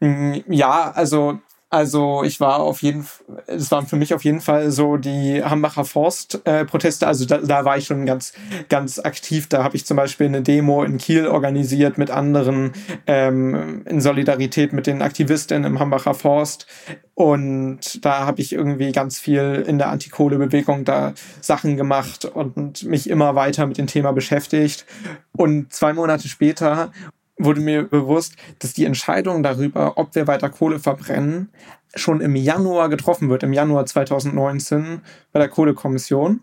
Mm, 0.00 0.34
ja, 0.48 0.90
also 0.90 1.40
also 1.70 2.24
ich 2.24 2.40
war 2.40 2.58
auf 2.58 2.82
jeden 2.82 3.06
es 3.46 3.70
waren 3.70 3.86
für 3.86 3.96
mich 3.96 4.12
auf 4.12 4.24
jeden 4.24 4.40
Fall 4.40 4.72
so 4.72 4.96
die 4.96 5.42
Hambacher 5.42 5.84
Forst-Proteste. 5.84 7.04
Äh, 7.04 7.08
also 7.08 7.24
da, 7.24 7.38
da 7.38 7.64
war 7.64 7.76
ich 7.78 7.86
schon 7.86 8.06
ganz, 8.06 8.32
ganz 8.68 8.98
aktiv. 8.98 9.48
Da 9.48 9.62
habe 9.62 9.76
ich 9.76 9.86
zum 9.86 9.96
Beispiel 9.96 10.26
eine 10.26 10.42
Demo 10.42 10.82
in 10.82 10.98
Kiel 10.98 11.28
organisiert 11.28 11.96
mit 11.96 12.10
anderen 12.10 12.72
ähm, 13.06 13.82
in 13.86 14.00
Solidarität 14.00 14.72
mit 14.72 14.88
den 14.88 15.00
Aktivistinnen 15.00 15.64
im 15.64 15.78
Hambacher 15.78 16.14
Forst. 16.14 16.66
Und 17.14 18.04
da 18.04 18.26
habe 18.26 18.40
ich 18.40 18.52
irgendwie 18.52 18.92
ganz 18.92 19.18
viel 19.18 19.64
in 19.66 19.78
der 19.78 19.90
Antikohle-Bewegung 19.90 20.84
da 20.84 21.12
Sachen 21.40 21.76
gemacht 21.76 22.24
und 22.24 22.82
mich 22.84 23.08
immer 23.08 23.34
weiter 23.34 23.66
mit 23.66 23.78
dem 23.78 23.86
Thema 23.86 24.12
beschäftigt. 24.12 24.86
Und 25.36 25.72
zwei 25.72 25.92
Monate 25.92 26.28
später 26.28 26.90
wurde 27.44 27.60
mir 27.60 27.84
bewusst, 27.84 28.34
dass 28.58 28.72
die 28.72 28.84
Entscheidung 28.84 29.42
darüber, 29.42 29.98
ob 29.98 30.14
wir 30.14 30.26
weiter 30.26 30.50
Kohle 30.50 30.78
verbrennen, 30.78 31.50
schon 31.94 32.20
im 32.20 32.36
Januar 32.36 32.88
getroffen 32.88 33.28
wird, 33.30 33.42
im 33.42 33.52
Januar 33.52 33.86
2019 33.86 35.00
bei 35.32 35.40
der 35.40 35.48
Kohlekommission. 35.48 36.40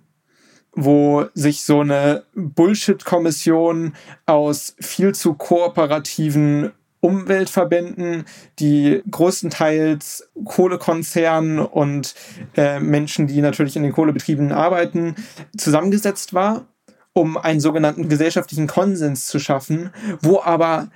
wo 0.79 1.25
sich 1.33 1.63
so 1.63 1.79
eine 1.79 2.25
Bullshit-Kommission 2.35 3.93
aus 4.27 4.75
viel 4.79 5.15
zu 5.15 5.33
kooperativen 5.33 6.71
Umweltverbänden, 6.99 8.25
die 8.59 9.01
größtenteils 9.09 10.29
Kohlekonzernen 10.45 11.59
und 11.59 12.13
äh, 12.55 12.79
Menschen, 12.79 13.25
die 13.25 13.41
natürlich 13.41 13.75
in 13.75 13.83
den 13.83 13.91
Kohlebetrieben 13.91 14.51
arbeiten, 14.51 15.15
zusammengesetzt 15.57 16.35
war, 16.35 16.67
um 17.17 17.35
einen 17.35 17.59
sogenannten 17.59 18.09
gesellschaftlichen 18.09 18.67
Konsens 18.67 19.25
zu 19.25 19.39
schaffen, 19.39 19.91
wo 20.21 20.39
aber 20.39 20.89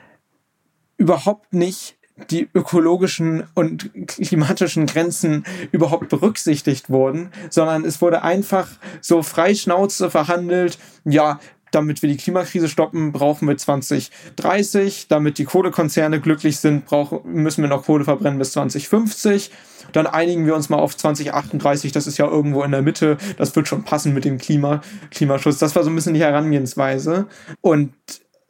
überhaupt 0.97 1.51
nicht 1.53 1.97
die 2.29 2.47
ökologischen 2.53 3.47
und 3.55 3.89
klimatischen 4.07 4.85
Grenzen 4.85 5.43
überhaupt 5.71 6.09
berücksichtigt 6.09 6.91
wurden, 6.91 7.31
sondern 7.49 7.83
es 7.83 8.01
wurde 8.01 8.21
einfach 8.21 8.67
so 9.01 9.23
frei 9.23 9.55
Schnauze 9.55 10.11
verhandelt, 10.11 10.77
ja, 11.05 11.39
damit 11.71 12.01
wir 12.01 12.09
die 12.09 12.17
Klimakrise 12.17 12.67
stoppen, 12.67 13.11
brauchen 13.11 13.47
wir 13.47 13.57
2030. 13.57 15.07
Damit 15.07 15.37
die 15.37 15.45
Kohlekonzerne 15.45 16.19
glücklich 16.19 16.59
sind, 16.59 16.85
brauchen, 16.85 17.19
müssen 17.23 17.61
wir 17.61 17.69
noch 17.69 17.85
Kohle 17.85 18.03
verbrennen 18.03 18.37
bis 18.37 18.51
2050. 18.51 19.51
Dann 19.93 20.07
einigen 20.07 20.45
wir 20.45 20.55
uns 20.55 20.69
mal 20.69 20.79
auf 20.79 20.95
2038. 20.95 21.91
Das 21.91 22.07
ist 22.07 22.17
ja 22.17 22.27
irgendwo 22.27 22.63
in 22.63 22.71
der 22.71 22.81
Mitte. 22.81 23.17
Das 23.37 23.55
wird 23.55 23.67
schon 23.67 23.83
passen 23.83 24.13
mit 24.13 24.25
dem 24.25 24.37
Klima, 24.37 24.81
Klimaschutz. 25.09 25.57
Das 25.59 25.75
war 25.75 25.83
so 25.83 25.89
ein 25.89 25.95
bisschen 25.95 26.13
die 26.13 26.21
Herangehensweise. 26.21 27.27
Und 27.61 27.93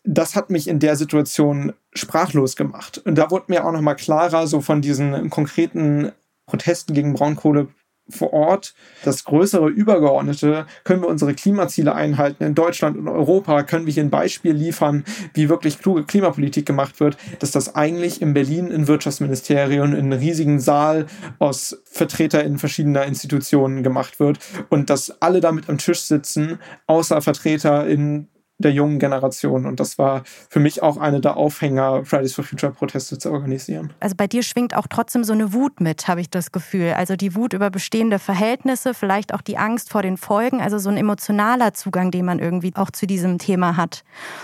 das 0.04 0.36
hat 0.36 0.50
mich 0.50 0.68
in 0.68 0.80
der 0.80 0.96
Situation 0.96 1.74
sprachlos 1.94 2.56
gemacht. 2.56 3.02
Und 3.06 3.16
da 3.16 3.30
wurde 3.30 3.46
mir 3.50 3.66
auch 3.66 3.72
nochmal 3.72 3.96
klarer, 3.96 4.48
so 4.48 4.62
von 4.62 4.82
diesen 4.82 5.30
konkreten 5.30 6.12
Protesten 6.48 6.94
gegen 6.94 7.14
Braunkohle 7.14 7.68
vor 8.12 8.34
Ort. 8.34 8.74
Das 9.04 9.24
größere 9.24 9.70
Übergeordnete, 9.70 10.66
können 10.84 11.02
wir 11.02 11.08
unsere 11.08 11.34
Klimaziele 11.34 11.96
einhalten 11.96 12.44
in 12.44 12.56
Deutschland 12.56 12.98
und 12.98 13.08
Europa, 13.08 13.64
können 13.64 13.86
wir 13.86 13.94
hier 13.94 14.04
ein 14.04 14.10
Beispiel 14.10 14.54
liefern, 14.54 15.04
wie 15.34 15.50
wirklich 15.50 15.80
kluge 15.80 16.04
Klimapolitik 16.04 16.66
gemacht 16.66 17.00
wird, 17.00 17.18
dass 17.40 17.52
das 17.52 17.76
eigentlich 17.76 18.22
in 18.22 18.34
Berlin 18.34 18.68
im 18.68 18.88
Wirtschaftsministerium 18.88 19.94
in 19.94 20.00
einem 20.00 20.20
riesigen 20.20 20.60
Saal 20.60 21.06
aus 21.40 21.82
VertreterInnen 21.86 22.60
verschiedener 22.60 23.06
Institutionen 23.06 23.84
gemacht 23.84 24.20
wird 24.20 24.40
und 24.70 24.90
dass 24.90 25.22
alle 25.22 25.42
damit 25.42 25.70
am 25.70 25.78
Tisch 25.78 26.02
sitzen, 26.02 26.60
außer 26.88 27.22
VertreterInnen 27.22 28.28
der 28.62 28.72
jungen 28.72 29.00
Generation. 29.00 29.66
Und 29.66 29.80
das 29.80 29.98
war 29.98 30.24
für 30.50 30.60
mich 30.60 30.82
auch 30.82 30.98
eine 30.98 31.22
der 31.22 31.38
Aufhänger, 31.38 32.06
Fridays 32.06 32.34
for 32.34 32.44
Future 32.44 32.72
Proteste 32.72 33.18
zu 33.18 33.32
organisieren. 33.32 33.94
Also 34.00 34.16
bei 34.16 34.28
dir 34.28 34.44
schwingt 34.44 34.76
auch 34.76 34.88
trotzdem 34.88 35.24
so 35.24 35.34
eine 35.34 35.54
Wut 35.54 35.82
mit, 35.82 36.08
habe 36.08 36.22
ich 36.22 36.30
das 36.30 36.52
Gefühl. 36.52 36.94
Also 36.94 37.16
die 37.16 37.36
Wut 37.36 37.54
über 37.54 37.70
bestehende 37.70 38.20
Verhältnisse, 38.20 38.94
vielleicht 38.94 39.34
auch 39.34 39.42
die 39.42 39.58
Angst 39.58 39.92
vor 39.92 40.02
den 40.02 40.18
Folgen, 40.18 40.62
also 40.62 40.78
so 40.78 40.90
ein 40.90 40.98
emotionaler 40.98 41.74
Zugang, 41.74 42.12
den 42.12 42.26
man 42.26 42.40
irgendwie 42.40 42.74
auch 42.76 42.92
zu 42.92 43.08
diesem 43.08 43.38
Thema 43.38 43.78
hat. 43.78 44.04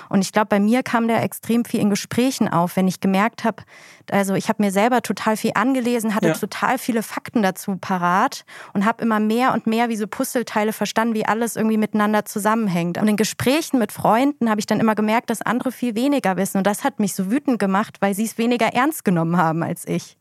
Und 0.10 0.22
ich 0.22 0.32
glaube, 0.32 0.48
bei 0.48 0.60
mir 0.60 0.84
kam 0.84 1.08
der 1.08 1.24
extrem 1.24 1.66
viel 1.66 1.80
in 1.80 1.90
Gesprächen 1.90 2.48
auf, 2.48 2.76
wenn 2.76 2.88
ich 2.88 3.00
gemerkt 3.00 3.44
habe, 3.44 3.64
also 4.12 4.36
ich 4.36 4.48
habe 4.50 4.64
mir 4.64 4.72
selber 4.72 5.02
total 5.02 5.36
viel 5.36 5.52
angelesen, 5.56 6.16
hatte 6.16 6.28
ja. 6.28 6.34
total 6.34 6.78
viele 6.78 7.04
Fakten 7.04 7.42
dazu 7.42 7.76
parat 7.76 8.46
und 8.74 8.86
habe 8.86 9.04
immer 9.04 9.20
mehr 9.20 9.54
und 9.54 9.68
mehr 9.68 9.90
wie 9.90 9.98
so 9.98 10.08
Puzzleteile 10.08 10.74
verstanden, 10.74 11.14
wie 11.14 11.26
alles 11.26 11.56
irgendwie 11.56 11.78
miteinander 11.78 12.24
zusammenhängt. 12.26 12.98
Und 12.98 13.08
in 13.08 13.18
Gesprächen 13.18 13.80
mit 13.80 13.92
Freunden 13.92 14.07
Freunden 14.08 14.50
habe 14.50 14.62
ich 14.62 14.66
dann 14.66 14.80
immer 14.80 14.96
gemerkt, 14.96 15.30
dass 15.30 15.42
andere 15.42 15.70
viel 15.70 15.94
weniger 15.94 16.38
wissen. 16.38 16.60
Und 16.60 16.66
das 16.66 16.86
hat 16.86 17.02
mich 17.02 17.14
so 17.14 17.30
wütend 17.30 17.60
gemacht, 17.60 17.98
weil 18.00 18.14
sie 18.14 18.24
es 18.24 18.38
weniger 18.38 18.68
ernst 18.68 19.04
genommen 19.04 19.36
haben 19.36 19.64
als 19.64 19.86
ich. 19.86 20.16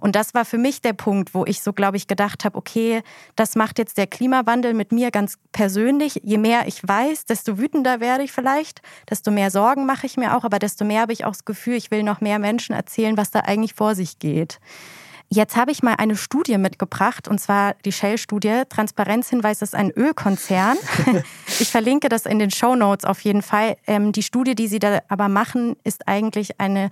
Und 0.00 0.14
das 0.14 0.32
war 0.32 0.44
für 0.44 0.58
mich 0.58 0.80
der 0.80 0.92
Punkt, 0.92 1.34
wo 1.34 1.44
ich 1.44 1.60
so, 1.60 1.72
glaube 1.72 1.96
ich, 1.96 2.06
gedacht 2.06 2.44
habe, 2.44 2.56
okay, 2.56 3.02
das 3.34 3.56
macht 3.56 3.80
jetzt 3.80 3.98
der 3.98 4.06
Klimawandel 4.06 4.74
mit 4.74 4.92
mir 4.92 5.10
ganz 5.10 5.38
persönlich. 5.50 6.20
Je 6.22 6.38
mehr 6.38 6.68
ich 6.68 6.86
weiß, 6.86 7.24
desto 7.24 7.58
wütender 7.58 7.98
werde 7.98 8.22
ich 8.22 8.30
vielleicht, 8.30 8.80
desto 9.10 9.32
mehr 9.32 9.50
Sorgen 9.50 9.86
mache 9.86 10.06
ich 10.06 10.16
mir 10.16 10.36
auch, 10.36 10.44
aber 10.44 10.60
desto 10.60 10.84
mehr 10.84 11.00
habe 11.00 11.12
ich 11.12 11.24
auch 11.24 11.32
das 11.32 11.44
Gefühl, 11.44 11.74
ich 11.74 11.90
will 11.90 12.04
noch 12.04 12.20
mehr 12.20 12.38
Menschen 12.38 12.76
erzählen, 12.76 13.16
was 13.16 13.32
da 13.32 13.40
eigentlich 13.40 13.74
vor 13.74 13.96
sich 13.96 14.20
geht. 14.20 14.60
Jetzt 15.34 15.56
habe 15.56 15.70
ich 15.70 15.82
mal 15.82 15.94
eine 15.96 16.14
Studie 16.14 16.58
mitgebracht, 16.58 17.26
und 17.26 17.38
zwar 17.40 17.72
die 17.86 17.92
Shell-Studie. 17.92 18.64
Transparenzhinweis 18.68 19.62
ist 19.62 19.74
ein 19.74 19.90
Ölkonzern. 19.90 20.76
ich 21.58 21.70
verlinke 21.70 22.10
das 22.10 22.26
in 22.26 22.38
den 22.38 22.50
Show 22.50 22.74
Notes 22.74 23.06
auf 23.06 23.18
jeden 23.20 23.40
Fall. 23.40 23.78
Ähm, 23.86 24.12
die 24.12 24.22
Studie, 24.22 24.54
die 24.54 24.66
sie 24.68 24.78
da 24.78 25.00
aber 25.08 25.28
machen, 25.28 25.76
ist 25.84 26.06
eigentlich 26.06 26.60
eine 26.60 26.90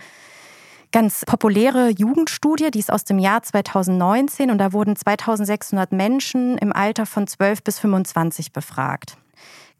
ganz 0.90 1.26
populäre 1.26 1.90
Jugendstudie, 1.90 2.70
die 2.70 2.78
ist 2.78 2.90
aus 2.90 3.04
dem 3.04 3.18
Jahr 3.18 3.42
2019 3.42 4.50
und 4.50 4.56
da 4.56 4.72
wurden 4.72 4.96
2600 4.96 5.92
Menschen 5.92 6.56
im 6.56 6.72
Alter 6.72 7.04
von 7.04 7.26
12 7.26 7.62
bis 7.62 7.78
25 7.78 8.54
befragt. 8.54 9.18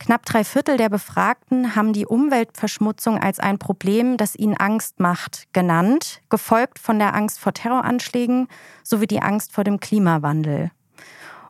Knapp 0.00 0.24
drei 0.24 0.44
Viertel 0.44 0.78
der 0.78 0.88
Befragten 0.88 1.76
haben 1.76 1.92
die 1.92 2.06
Umweltverschmutzung 2.06 3.18
als 3.18 3.38
ein 3.38 3.58
Problem, 3.58 4.16
das 4.16 4.34
ihnen 4.34 4.56
Angst 4.56 4.98
macht, 4.98 5.44
genannt, 5.52 6.22
gefolgt 6.30 6.78
von 6.78 6.98
der 6.98 7.14
Angst 7.14 7.38
vor 7.38 7.52
Terroranschlägen 7.52 8.48
sowie 8.82 9.06
die 9.06 9.20
Angst 9.20 9.52
vor 9.52 9.62
dem 9.62 9.78
Klimawandel. 9.78 10.70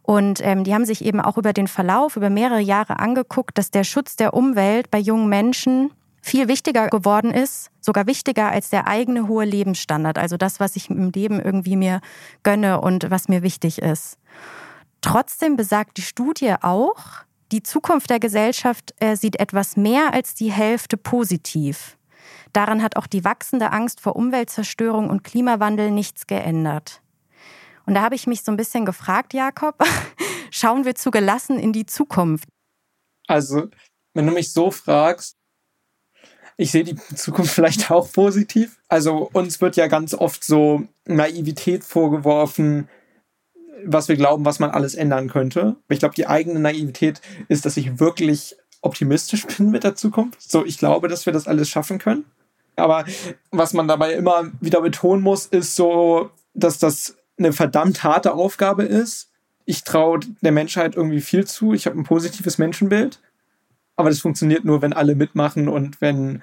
Und 0.02 0.44
ähm, 0.44 0.64
die 0.64 0.74
haben 0.74 0.84
sich 0.84 1.04
eben 1.04 1.20
auch 1.20 1.38
über 1.38 1.52
den 1.52 1.68
Verlauf, 1.68 2.16
über 2.16 2.28
mehrere 2.28 2.58
Jahre 2.58 2.98
angeguckt, 2.98 3.56
dass 3.56 3.70
der 3.70 3.84
Schutz 3.84 4.16
der 4.16 4.34
Umwelt 4.34 4.90
bei 4.90 4.98
jungen 4.98 5.28
Menschen 5.28 5.92
viel 6.20 6.48
wichtiger 6.48 6.88
geworden 6.88 7.30
ist, 7.30 7.70
sogar 7.80 8.08
wichtiger 8.08 8.50
als 8.50 8.68
der 8.68 8.88
eigene 8.88 9.28
hohe 9.28 9.44
Lebensstandard, 9.44 10.18
also 10.18 10.36
das, 10.36 10.58
was 10.58 10.74
ich 10.74 10.90
im 10.90 11.12
Leben 11.12 11.38
irgendwie 11.38 11.76
mir 11.76 12.00
gönne 12.42 12.80
und 12.80 13.12
was 13.12 13.28
mir 13.28 13.42
wichtig 13.44 13.80
ist. 13.80 14.18
Trotzdem 15.02 15.56
besagt 15.56 15.98
die 15.98 16.02
Studie 16.02 16.56
auch, 16.60 16.96
die 17.52 17.62
Zukunft 17.62 18.10
der 18.10 18.20
Gesellschaft 18.20 18.94
äh, 19.00 19.16
sieht 19.16 19.40
etwas 19.40 19.76
mehr 19.76 20.12
als 20.12 20.34
die 20.34 20.52
Hälfte 20.52 20.96
positiv. 20.96 21.96
Daran 22.52 22.82
hat 22.82 22.96
auch 22.96 23.06
die 23.06 23.24
wachsende 23.24 23.72
Angst 23.72 24.00
vor 24.00 24.16
Umweltzerstörung 24.16 25.10
und 25.10 25.24
Klimawandel 25.24 25.90
nichts 25.90 26.26
geändert. 26.26 27.02
Und 27.86 27.94
da 27.94 28.02
habe 28.02 28.14
ich 28.14 28.26
mich 28.26 28.42
so 28.42 28.52
ein 28.52 28.56
bisschen 28.56 28.84
gefragt, 28.84 29.34
Jakob, 29.34 29.76
schauen 30.50 30.84
wir 30.84 30.94
zu 30.94 31.10
gelassen 31.10 31.58
in 31.58 31.72
die 31.72 31.86
Zukunft? 31.86 32.48
Also, 33.26 33.68
wenn 34.14 34.26
du 34.26 34.32
mich 34.32 34.52
so 34.52 34.70
fragst, 34.70 35.36
ich 36.56 36.70
sehe 36.70 36.84
die 36.84 36.96
Zukunft 36.96 37.52
vielleicht 37.54 37.90
auch 37.90 38.10
positiv. 38.12 38.80
Also 38.88 39.30
uns 39.32 39.60
wird 39.60 39.76
ja 39.76 39.86
ganz 39.86 40.14
oft 40.14 40.44
so 40.44 40.86
Naivität 41.06 41.84
vorgeworfen, 41.84 42.88
was 43.84 44.08
wir 44.08 44.16
glauben, 44.16 44.44
was 44.44 44.58
man 44.58 44.70
alles 44.70 44.94
ändern 44.94 45.28
könnte. 45.28 45.76
Ich 45.88 45.98
glaube, 45.98 46.14
die 46.14 46.26
eigene 46.26 46.60
Naivität 46.60 47.20
ist, 47.48 47.64
dass 47.66 47.76
ich 47.76 47.98
wirklich 48.00 48.56
optimistisch 48.82 49.46
bin 49.56 49.70
mit 49.70 49.84
der 49.84 49.94
Zukunft. 49.94 50.40
So, 50.42 50.64
ich 50.64 50.78
glaube, 50.78 51.08
dass 51.08 51.26
wir 51.26 51.32
das 51.32 51.48
alles 51.48 51.68
schaffen 51.68 51.98
können. 51.98 52.24
Aber 52.76 53.04
was 53.50 53.74
man 53.74 53.88
dabei 53.88 54.14
immer 54.14 54.50
wieder 54.60 54.80
betonen 54.80 55.22
muss, 55.22 55.46
ist 55.46 55.76
so, 55.76 56.30
dass 56.54 56.78
das 56.78 57.16
eine 57.38 57.52
verdammt 57.52 58.02
harte 58.02 58.34
Aufgabe 58.34 58.84
ist. 58.84 59.30
Ich 59.64 59.84
traue 59.84 60.20
der 60.40 60.52
Menschheit 60.52 60.96
irgendwie 60.96 61.20
viel 61.20 61.46
zu. 61.46 61.74
Ich 61.74 61.86
habe 61.86 61.98
ein 61.98 62.04
positives 62.04 62.58
Menschenbild. 62.58 63.20
Aber 63.96 64.08
das 64.08 64.20
funktioniert 64.20 64.64
nur, 64.64 64.80
wenn 64.80 64.94
alle 64.94 65.14
mitmachen 65.14 65.68
und 65.68 66.00
wenn 66.00 66.42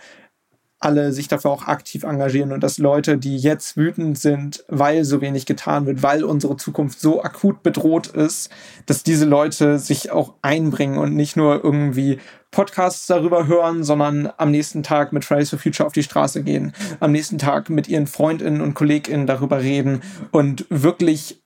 alle 0.79 1.11
sich 1.11 1.27
dafür 1.27 1.51
auch 1.51 1.67
aktiv 1.67 2.03
engagieren 2.03 2.51
und 2.51 2.61
dass 2.61 2.77
Leute, 2.77 3.17
die 3.17 3.37
jetzt 3.37 3.77
wütend 3.77 4.17
sind, 4.17 4.63
weil 4.67 5.05
so 5.05 5.21
wenig 5.21 5.45
getan 5.45 5.85
wird, 5.87 6.03
weil 6.03 6.23
unsere 6.23 6.55
Zukunft 6.57 6.99
so 6.99 7.23
akut 7.23 7.63
bedroht 7.63 8.07
ist, 8.07 8.49
dass 8.85 9.03
diese 9.03 9.25
Leute 9.25 9.79
sich 9.79 10.11
auch 10.11 10.35
einbringen 10.41 10.99
und 10.99 11.15
nicht 11.15 11.35
nur 11.35 11.63
irgendwie 11.63 12.19
Podcasts 12.51 13.07
darüber 13.07 13.47
hören, 13.47 13.83
sondern 13.83 14.31
am 14.37 14.51
nächsten 14.51 14.83
Tag 14.83 15.13
mit 15.13 15.25
Fridays 15.25 15.49
for 15.49 15.59
Future 15.59 15.87
auf 15.87 15.93
die 15.93 16.03
Straße 16.03 16.43
gehen, 16.43 16.73
am 16.99 17.11
nächsten 17.11 17.37
Tag 17.39 17.69
mit 17.69 17.87
ihren 17.87 18.07
Freundinnen 18.07 18.61
und 18.61 18.73
Kolleginnen 18.73 19.27
darüber 19.27 19.61
reden 19.61 20.01
und 20.31 20.65
wirklich 20.69 21.41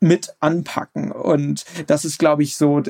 mit 0.00 0.34
anpacken. 0.40 1.10
Und 1.10 1.64
das 1.86 2.04
ist, 2.04 2.18
glaube 2.18 2.42
ich, 2.42 2.56
so 2.56 2.82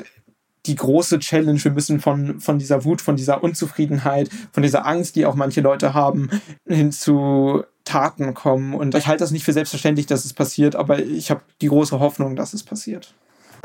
die 0.65 0.75
große 0.75 1.19
Challenge. 1.19 1.63
Wir 1.63 1.71
müssen 1.71 1.99
von, 1.99 2.39
von 2.39 2.59
dieser 2.59 2.83
Wut, 2.83 3.01
von 3.01 3.15
dieser 3.15 3.43
Unzufriedenheit, 3.43 4.29
von 4.51 4.63
dieser 4.63 4.85
Angst, 4.85 5.15
die 5.15 5.25
auch 5.25 5.35
manche 5.35 5.61
Leute 5.61 5.93
haben, 5.93 6.29
hin 6.67 6.91
zu 6.91 7.63
Taten 7.83 8.33
kommen. 8.33 8.73
Und 8.73 8.95
ich 8.95 9.07
halte 9.07 9.23
das 9.23 9.31
nicht 9.31 9.45
für 9.45 9.53
selbstverständlich, 9.53 10.07
dass 10.07 10.25
es 10.25 10.33
passiert, 10.33 10.75
aber 10.75 10.99
ich 10.99 11.29
habe 11.31 11.41
die 11.61 11.67
große 11.67 11.99
Hoffnung, 11.99 12.35
dass 12.35 12.53
es 12.53 12.63
passiert. 12.63 13.13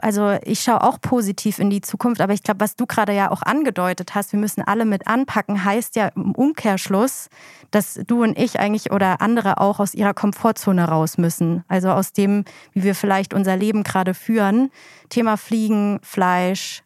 Also 0.03 0.39
ich 0.45 0.61
schaue 0.61 0.83
auch 0.83 1.01
positiv 1.01 1.59
in 1.59 1.71
die 1.71 1.83
Zukunft, 1.83 2.21
aber 2.21 2.33
ich 2.33 2.43
glaube, 2.43 2.61
was 2.61 2.77
du 2.77 2.87
gerade 2.87 3.15
ja 3.15 3.31
auch 3.31 3.43
angedeutet 3.43 4.15
hast, 4.15 4.33
wir 4.33 4.39
müssen 4.39 4.63
alle 4.63 4.85
mit 4.85 5.07
anpacken, 5.07 5.65
heißt 5.65 5.97
ja 5.97 6.09
im 6.09 6.33
Umkehrschluss, 6.33 7.29
dass 7.71 8.01
du 8.07 8.23
und 8.23 8.39
ich 8.39 8.59
eigentlich 8.59 8.93
oder 8.93 9.21
andere 9.21 9.61
auch 9.61 9.79
aus 9.79 9.95
ihrer 9.95 10.15
Komfortzone 10.15 10.85
raus 10.85 11.19
müssen. 11.19 11.65
Also 11.69 11.91
aus 11.91 12.13
dem, 12.13 12.45
wie 12.73 12.83
wir 12.83 12.95
vielleicht 12.95 13.35
unser 13.35 13.57
Leben 13.57 13.83
gerade 13.83 14.15
führen. 14.15 14.71
Thema 15.11 15.37
Fliegen, 15.37 16.01
Fleisch, 16.03 16.83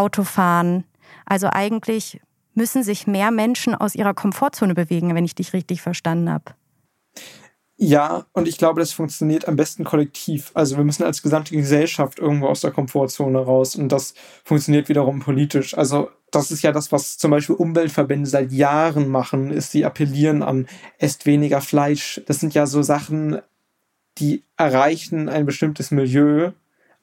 Autofahren. 0.00 0.84
Also 1.26 1.48
eigentlich 1.50 2.20
müssen 2.54 2.82
sich 2.82 3.06
mehr 3.06 3.30
Menschen 3.30 3.74
aus 3.74 3.94
ihrer 3.94 4.14
Komfortzone 4.14 4.74
bewegen, 4.74 5.14
wenn 5.14 5.24
ich 5.24 5.34
dich 5.34 5.52
richtig 5.52 5.82
verstanden 5.82 6.30
habe. 6.30 6.54
Ja, 7.82 8.26
und 8.32 8.46
ich 8.46 8.58
glaube, 8.58 8.78
das 8.78 8.92
funktioniert 8.92 9.48
am 9.48 9.56
besten 9.56 9.84
kollektiv. 9.84 10.50
Also 10.52 10.76
wir 10.76 10.84
müssen 10.84 11.02
als 11.02 11.22
gesamte 11.22 11.56
Gesellschaft 11.56 12.18
irgendwo 12.18 12.48
aus 12.48 12.60
der 12.60 12.72
Komfortzone 12.72 13.38
raus 13.38 13.74
und 13.74 13.88
das 13.90 14.12
funktioniert 14.44 14.90
wiederum 14.90 15.20
politisch. 15.20 15.76
Also 15.78 16.10
das 16.30 16.50
ist 16.50 16.62
ja 16.62 16.72
das, 16.72 16.92
was 16.92 17.16
zum 17.16 17.30
Beispiel 17.30 17.56
Umweltverbände 17.56 18.28
seit 18.28 18.52
Jahren 18.52 19.08
machen, 19.08 19.50
ist, 19.50 19.72
sie 19.72 19.86
appellieren 19.86 20.42
an, 20.42 20.66
esst 20.98 21.24
weniger 21.24 21.62
Fleisch. 21.62 22.20
Das 22.26 22.38
sind 22.38 22.52
ja 22.52 22.66
so 22.66 22.82
Sachen, 22.82 23.40
die 24.18 24.44
erreichen 24.58 25.30
ein 25.30 25.46
bestimmtes 25.46 25.90
Milieu, 25.90 26.52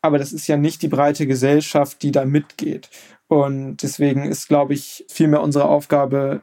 aber 0.07 0.17
das 0.17 0.33
ist 0.33 0.47
ja 0.47 0.57
nicht 0.57 0.81
die 0.81 0.87
breite 0.87 1.27
Gesellschaft, 1.27 2.01
die 2.01 2.11
da 2.11 2.25
mitgeht. 2.25 2.89
Und 3.27 3.77
deswegen 3.83 4.25
ist, 4.25 4.47
glaube 4.47 4.73
ich, 4.73 5.05
vielmehr 5.09 5.41
unsere 5.41 5.65
Aufgabe, 5.65 6.41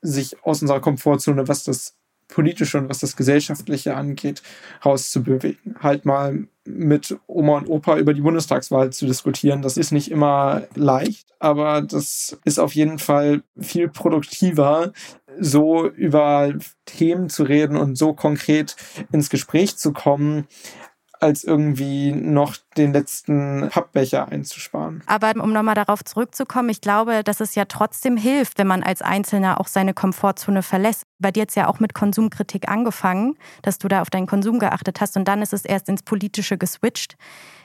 sich 0.00 0.36
aus 0.44 0.62
unserer 0.62 0.80
Komfortzone, 0.80 1.48
was 1.48 1.64
das 1.64 1.96
Politische 2.28 2.78
und 2.78 2.90
was 2.90 3.00
das 3.00 3.16
Gesellschaftliche 3.16 3.96
angeht, 3.96 4.42
rauszubewegen. 4.84 5.76
Halt 5.80 6.04
mal 6.04 6.46
mit 6.66 7.18
Oma 7.26 7.56
und 7.56 7.68
Opa 7.68 7.96
über 7.96 8.12
die 8.12 8.20
Bundestagswahl 8.20 8.90
zu 8.90 9.06
diskutieren. 9.06 9.62
Das 9.62 9.78
ist 9.78 9.90
nicht 9.90 10.10
immer 10.10 10.64
leicht, 10.74 11.34
aber 11.38 11.80
das 11.80 12.38
ist 12.44 12.60
auf 12.60 12.74
jeden 12.74 12.98
Fall 12.98 13.42
viel 13.58 13.88
produktiver, 13.88 14.92
so 15.40 15.88
über 15.88 16.52
Themen 16.84 17.30
zu 17.30 17.44
reden 17.44 17.76
und 17.76 17.96
so 17.96 18.12
konkret 18.12 18.76
ins 19.10 19.30
Gespräch 19.30 19.78
zu 19.78 19.92
kommen, 19.92 20.46
als 21.20 21.44
irgendwie 21.44 22.12
noch 22.12 22.56
den 22.76 22.92
letzten 22.92 23.68
Pappbecher 23.70 24.28
einzusparen. 24.28 25.02
Aber 25.06 25.32
um 25.42 25.52
nochmal 25.52 25.74
darauf 25.74 26.04
zurückzukommen, 26.04 26.68
ich 26.68 26.80
glaube, 26.80 27.24
dass 27.24 27.40
es 27.40 27.54
ja 27.54 27.64
trotzdem 27.64 28.16
hilft, 28.16 28.58
wenn 28.58 28.66
man 28.66 28.82
als 28.82 29.02
Einzelner 29.02 29.60
auch 29.60 29.66
seine 29.66 29.94
Komfortzone 29.94 30.62
verlässt. 30.62 31.04
Bei 31.18 31.32
dir 31.32 31.40
jetzt 31.40 31.56
ja 31.56 31.68
auch 31.68 31.80
mit 31.80 31.94
Konsumkritik 31.94 32.68
angefangen, 32.68 33.36
dass 33.62 33.78
du 33.78 33.88
da 33.88 34.02
auf 34.02 34.10
deinen 34.10 34.26
Konsum 34.26 34.58
geachtet 34.58 35.00
hast 35.00 35.16
und 35.16 35.26
dann 35.26 35.42
ist 35.42 35.52
es 35.52 35.64
erst 35.64 35.88
ins 35.88 36.02
Politische 36.02 36.58
geswitcht. 36.58 37.16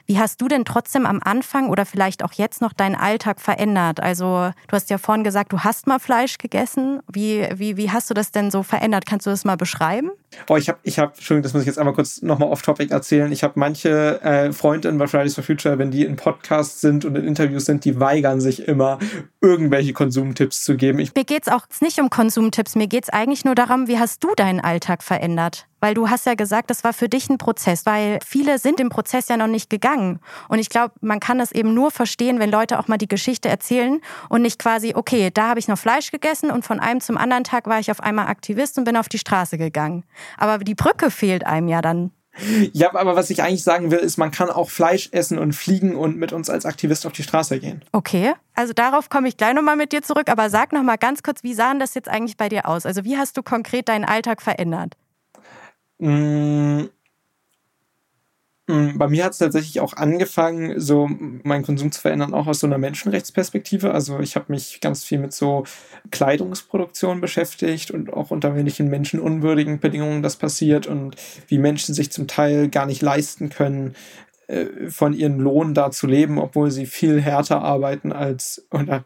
Wie 0.06 0.18
hast 0.18 0.40
du 0.40 0.48
denn 0.48 0.64
trotzdem 0.64 1.06
am 1.06 1.20
Anfang 1.22 1.68
oder 1.68 1.86
vielleicht 1.86 2.22
auch 2.22 2.32
jetzt 2.32 2.60
noch 2.60 2.72
deinen 2.72 2.94
Alltag 2.94 3.40
verändert? 3.40 4.00
Also 4.00 4.50
du 4.68 4.72
hast 4.72 4.90
ja 4.90 4.98
vorhin 4.98 5.24
gesagt, 5.24 5.52
du 5.52 5.60
hast 5.60 5.86
mal 5.86 5.98
Fleisch 5.98 6.38
gegessen. 6.38 7.00
Wie, 7.10 7.48
wie, 7.54 7.76
wie 7.76 7.90
hast 7.90 8.10
du 8.10 8.14
das 8.14 8.30
denn 8.30 8.50
so 8.50 8.62
verändert? 8.62 9.06
Kannst 9.06 9.26
du 9.26 9.30
das 9.30 9.44
mal 9.44 9.56
beschreiben? 9.56 10.10
Oh, 10.48 10.56
ich 10.56 10.68
habe, 10.68 10.78
ich 10.82 10.98
hab, 10.98 11.14
Entschuldigung, 11.14 11.42
das 11.44 11.54
muss 11.54 11.62
ich 11.62 11.66
jetzt 11.66 11.78
einmal 11.78 11.94
kurz 11.94 12.20
nochmal 12.20 12.50
off-topic 12.50 12.92
erzählen. 12.92 13.32
Ich 13.32 13.42
habe 13.42 13.54
manche 13.56 14.20
äh, 14.22 14.52
Freundinnen 14.52 14.98
bei 14.98 15.06
Fridays 15.06 15.34
for 15.34 15.44
Future, 15.44 15.78
wenn 15.78 15.90
die 15.90 16.04
in 16.04 16.16
Podcasts 16.16 16.80
sind 16.80 17.04
und 17.04 17.16
in 17.16 17.24
Interviews 17.24 17.64
sind, 17.64 17.84
die 17.84 17.98
weigern 17.98 18.40
sich 18.40 18.66
immer, 18.66 18.98
irgendwelche 19.40 19.92
Konsumtipps 19.92 20.64
zu 20.64 20.76
geben. 20.76 20.98
Ich 20.98 21.14
mir 21.14 21.24
geht 21.24 21.46
es 21.46 21.52
auch 21.52 21.66
nicht 21.80 21.98
um 22.00 22.10
Konsumtipps, 22.10 22.74
mir 22.74 22.88
geht 22.88 23.04
es 23.04 23.10
eigentlich 23.10 23.44
nur 23.44 23.54
darum, 23.54 23.88
wie 23.88 23.98
hast 23.98 24.22
du 24.22 24.34
deinen 24.34 24.60
Alltag 24.60 25.02
verändert? 25.02 25.66
Weil 25.84 25.92
du 25.92 26.08
hast 26.08 26.24
ja 26.24 26.32
gesagt, 26.32 26.70
das 26.70 26.82
war 26.82 26.94
für 26.94 27.10
dich 27.10 27.28
ein 27.28 27.36
Prozess, 27.36 27.84
weil 27.84 28.18
viele 28.26 28.58
sind 28.58 28.80
im 28.80 28.88
Prozess 28.88 29.28
ja 29.28 29.36
noch 29.36 29.48
nicht 29.48 29.68
gegangen. 29.68 30.18
Und 30.48 30.58
ich 30.58 30.70
glaube, 30.70 30.94
man 31.02 31.20
kann 31.20 31.36
das 31.36 31.52
eben 31.52 31.74
nur 31.74 31.90
verstehen, 31.90 32.40
wenn 32.40 32.50
Leute 32.50 32.78
auch 32.78 32.88
mal 32.88 32.96
die 32.96 33.06
Geschichte 33.06 33.50
erzählen 33.50 34.00
und 34.30 34.40
nicht 34.40 34.58
quasi, 34.58 34.94
okay, 34.96 35.30
da 35.30 35.50
habe 35.50 35.60
ich 35.60 35.68
noch 35.68 35.76
Fleisch 35.76 36.10
gegessen 36.10 36.50
und 36.50 36.64
von 36.64 36.80
einem 36.80 37.02
zum 37.02 37.18
anderen 37.18 37.44
Tag 37.44 37.66
war 37.66 37.80
ich 37.80 37.90
auf 37.90 38.00
einmal 38.00 38.28
Aktivist 38.28 38.78
und 38.78 38.84
bin 38.84 38.96
auf 38.96 39.10
die 39.10 39.18
Straße 39.18 39.58
gegangen. 39.58 40.04
Aber 40.38 40.56
die 40.56 40.74
Brücke 40.74 41.10
fehlt 41.10 41.44
einem 41.44 41.68
ja 41.68 41.82
dann. 41.82 42.12
Ja, 42.72 42.94
aber 42.94 43.14
was 43.14 43.28
ich 43.28 43.42
eigentlich 43.42 43.62
sagen 43.62 43.90
will, 43.90 43.98
ist, 43.98 44.16
man 44.16 44.30
kann 44.30 44.48
auch 44.48 44.70
Fleisch 44.70 45.10
essen 45.12 45.38
und 45.38 45.52
fliegen 45.52 45.96
und 45.96 46.16
mit 46.16 46.32
uns 46.32 46.48
als 46.48 46.64
Aktivist 46.64 47.04
auf 47.04 47.12
die 47.12 47.24
Straße 47.24 47.60
gehen. 47.60 47.82
Okay, 47.92 48.32
also 48.54 48.72
darauf 48.72 49.10
komme 49.10 49.28
ich 49.28 49.36
gleich 49.36 49.52
nochmal 49.52 49.76
mit 49.76 49.92
dir 49.92 50.00
zurück, 50.00 50.30
aber 50.30 50.48
sag 50.48 50.72
nochmal 50.72 50.96
ganz 50.96 51.22
kurz, 51.22 51.42
wie 51.42 51.52
sah 51.52 51.68
denn 51.68 51.78
das 51.78 51.92
jetzt 51.92 52.08
eigentlich 52.08 52.38
bei 52.38 52.48
dir 52.48 52.66
aus? 52.66 52.86
Also 52.86 53.04
wie 53.04 53.18
hast 53.18 53.36
du 53.36 53.42
konkret 53.42 53.90
deinen 53.90 54.06
Alltag 54.06 54.40
verändert? 54.40 54.94
Mm, 56.00 56.88
mm, 58.66 58.98
bei 58.98 59.08
mir 59.08 59.24
hat 59.24 59.32
es 59.32 59.38
tatsächlich 59.38 59.80
auch 59.80 59.94
angefangen, 59.94 60.80
so 60.80 61.06
meinen 61.08 61.64
Konsum 61.64 61.92
zu 61.92 62.00
verändern, 62.00 62.34
auch 62.34 62.46
aus 62.46 62.60
so 62.60 62.66
einer 62.66 62.78
Menschenrechtsperspektive. 62.78 63.92
Also 63.92 64.20
ich 64.20 64.36
habe 64.36 64.46
mich 64.52 64.80
ganz 64.80 65.04
viel 65.04 65.18
mit 65.18 65.32
so 65.32 65.64
Kleidungsproduktion 66.10 67.20
beschäftigt 67.20 67.90
und 67.90 68.12
auch 68.12 68.30
unter 68.30 68.54
welchen 68.56 68.88
menschenunwürdigen 68.88 69.80
Bedingungen 69.80 70.22
das 70.22 70.36
passiert 70.36 70.86
und 70.86 71.16
wie 71.48 71.58
Menschen 71.58 71.94
sich 71.94 72.10
zum 72.12 72.26
Teil 72.26 72.68
gar 72.68 72.86
nicht 72.86 73.02
leisten 73.02 73.50
können, 73.50 73.94
von 74.88 75.12
ihrem 75.14 75.40
Lohn 75.40 75.74
da 75.74 75.90
zu 75.90 76.06
leben, 76.06 76.38
obwohl 76.38 76.70
sie 76.70 76.86
viel 76.86 77.20
härter 77.20 77.62
arbeiten 77.62 78.12
als, 78.12 78.66
oder 78.70 79.02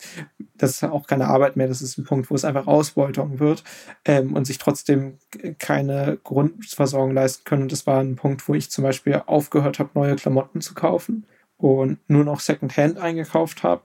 das 0.56 0.70
ist 0.72 0.84
auch 0.84 1.06
keine 1.06 1.28
Arbeit 1.28 1.56
mehr, 1.56 1.68
das 1.68 1.82
ist 1.82 1.98
ein 1.98 2.04
Punkt, 2.04 2.30
wo 2.30 2.34
es 2.34 2.44
einfach 2.44 2.66
Ausbeutung 2.66 3.38
wird 3.38 3.62
ähm, 4.04 4.34
und 4.34 4.46
sich 4.46 4.58
trotzdem 4.58 5.18
keine 5.58 6.18
Grundversorgung 6.24 7.12
leisten 7.12 7.44
können. 7.44 7.62
Und 7.62 7.72
das 7.72 7.86
war 7.86 8.00
ein 8.00 8.16
Punkt, 8.16 8.48
wo 8.48 8.54
ich 8.54 8.70
zum 8.70 8.82
Beispiel 8.84 9.22
aufgehört 9.26 9.78
habe, 9.78 9.90
neue 9.94 10.16
Klamotten 10.16 10.60
zu 10.60 10.74
kaufen 10.74 11.26
und 11.56 11.98
nur 12.08 12.24
noch 12.24 12.40
Secondhand 12.40 12.98
eingekauft 12.98 13.62
habe. 13.62 13.82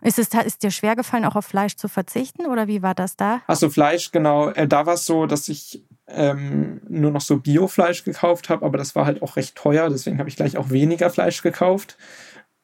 Ist 0.00 0.18
es 0.18 0.28
ist 0.34 0.62
dir 0.64 0.72
schwer 0.72 0.96
gefallen, 0.96 1.24
auch 1.24 1.36
auf 1.36 1.46
Fleisch 1.46 1.76
zu 1.76 1.86
verzichten 1.88 2.46
oder 2.46 2.66
wie 2.66 2.82
war 2.82 2.94
das 2.94 3.16
da? 3.16 3.40
Achso, 3.46 3.70
Fleisch, 3.70 4.10
genau. 4.10 4.50
Äh, 4.50 4.66
da 4.66 4.84
war 4.84 4.94
es 4.94 5.06
so, 5.06 5.26
dass 5.26 5.48
ich 5.48 5.84
ähm, 6.08 6.80
nur 6.88 7.10
noch 7.10 7.20
so 7.20 7.38
Biofleisch 7.38 8.04
gekauft 8.04 8.48
habe, 8.48 8.64
aber 8.64 8.78
das 8.78 8.94
war 8.94 9.06
halt 9.06 9.22
auch 9.22 9.36
recht 9.36 9.56
teuer, 9.56 9.88
deswegen 9.88 10.18
habe 10.18 10.28
ich 10.28 10.36
gleich 10.36 10.56
auch 10.56 10.70
weniger 10.70 11.10
Fleisch 11.10 11.42
gekauft. 11.42 11.96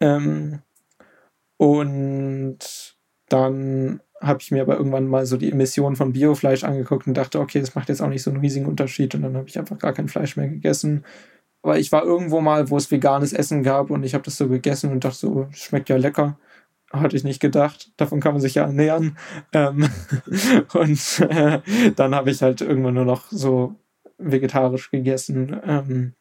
Ähm, 0.01 0.61
und 1.57 2.96
dann 3.29 4.01
habe 4.20 4.40
ich 4.40 4.51
mir 4.51 4.62
aber 4.62 4.77
irgendwann 4.77 5.07
mal 5.07 5.27
so 5.27 5.37
die 5.37 5.51
Emissionen 5.53 5.96
von 5.96 6.12
Biofleisch 6.12 6.64
angeguckt 6.64 7.07
und 7.07 7.14
dachte, 7.14 7.40
okay, 7.40 7.61
das 7.61 7.74
macht 7.74 7.88
jetzt 7.88 8.03
auch 8.03 8.09
nicht 8.09 8.22
so 8.22 8.31
einen 8.31 8.40
riesigen 8.40 8.66
Unterschied 8.66 9.14
und 9.14 9.22
dann 9.22 9.37
habe 9.37 9.48
ich 9.48 9.59
einfach 9.59 9.79
gar 9.79 9.92
kein 9.92 10.09
Fleisch 10.09 10.37
mehr 10.37 10.48
gegessen. 10.48 11.05
Aber 11.62 11.79
ich 11.79 11.92
war 11.92 12.05
irgendwo 12.05 12.40
mal, 12.40 12.70
wo 12.70 12.77
es 12.77 12.90
veganes 12.90 13.33
Essen 13.33 13.62
gab 13.62 13.90
und 13.90 14.05
ich 14.05 14.14
habe 14.14 14.24
das 14.24 14.37
so 14.37 14.48
gegessen 14.48 14.90
und 14.92 15.05
dachte 15.05 15.18
so, 15.18 15.48
schmeckt 15.53 15.88
ja 15.88 15.96
lecker 15.96 16.38
hatte 16.92 17.16
ich 17.16 17.24
nicht 17.24 17.40
gedacht. 17.40 17.92
Davon 17.96 18.20
kann 18.20 18.33
man 18.33 18.40
sich 18.40 18.55
ja 18.55 18.64
ernähren. 18.64 19.18
Ähm, 19.53 19.88
und 20.74 21.20
äh, 21.29 21.61
dann 21.96 22.14
habe 22.14 22.31
ich 22.31 22.42
halt 22.42 22.61
irgendwann 22.61 22.94
nur 22.94 23.05
noch 23.05 23.31
so 23.31 23.74
vegetarisch 24.18 24.90
gegessen. 24.90 25.61
Ähm, 25.64 26.14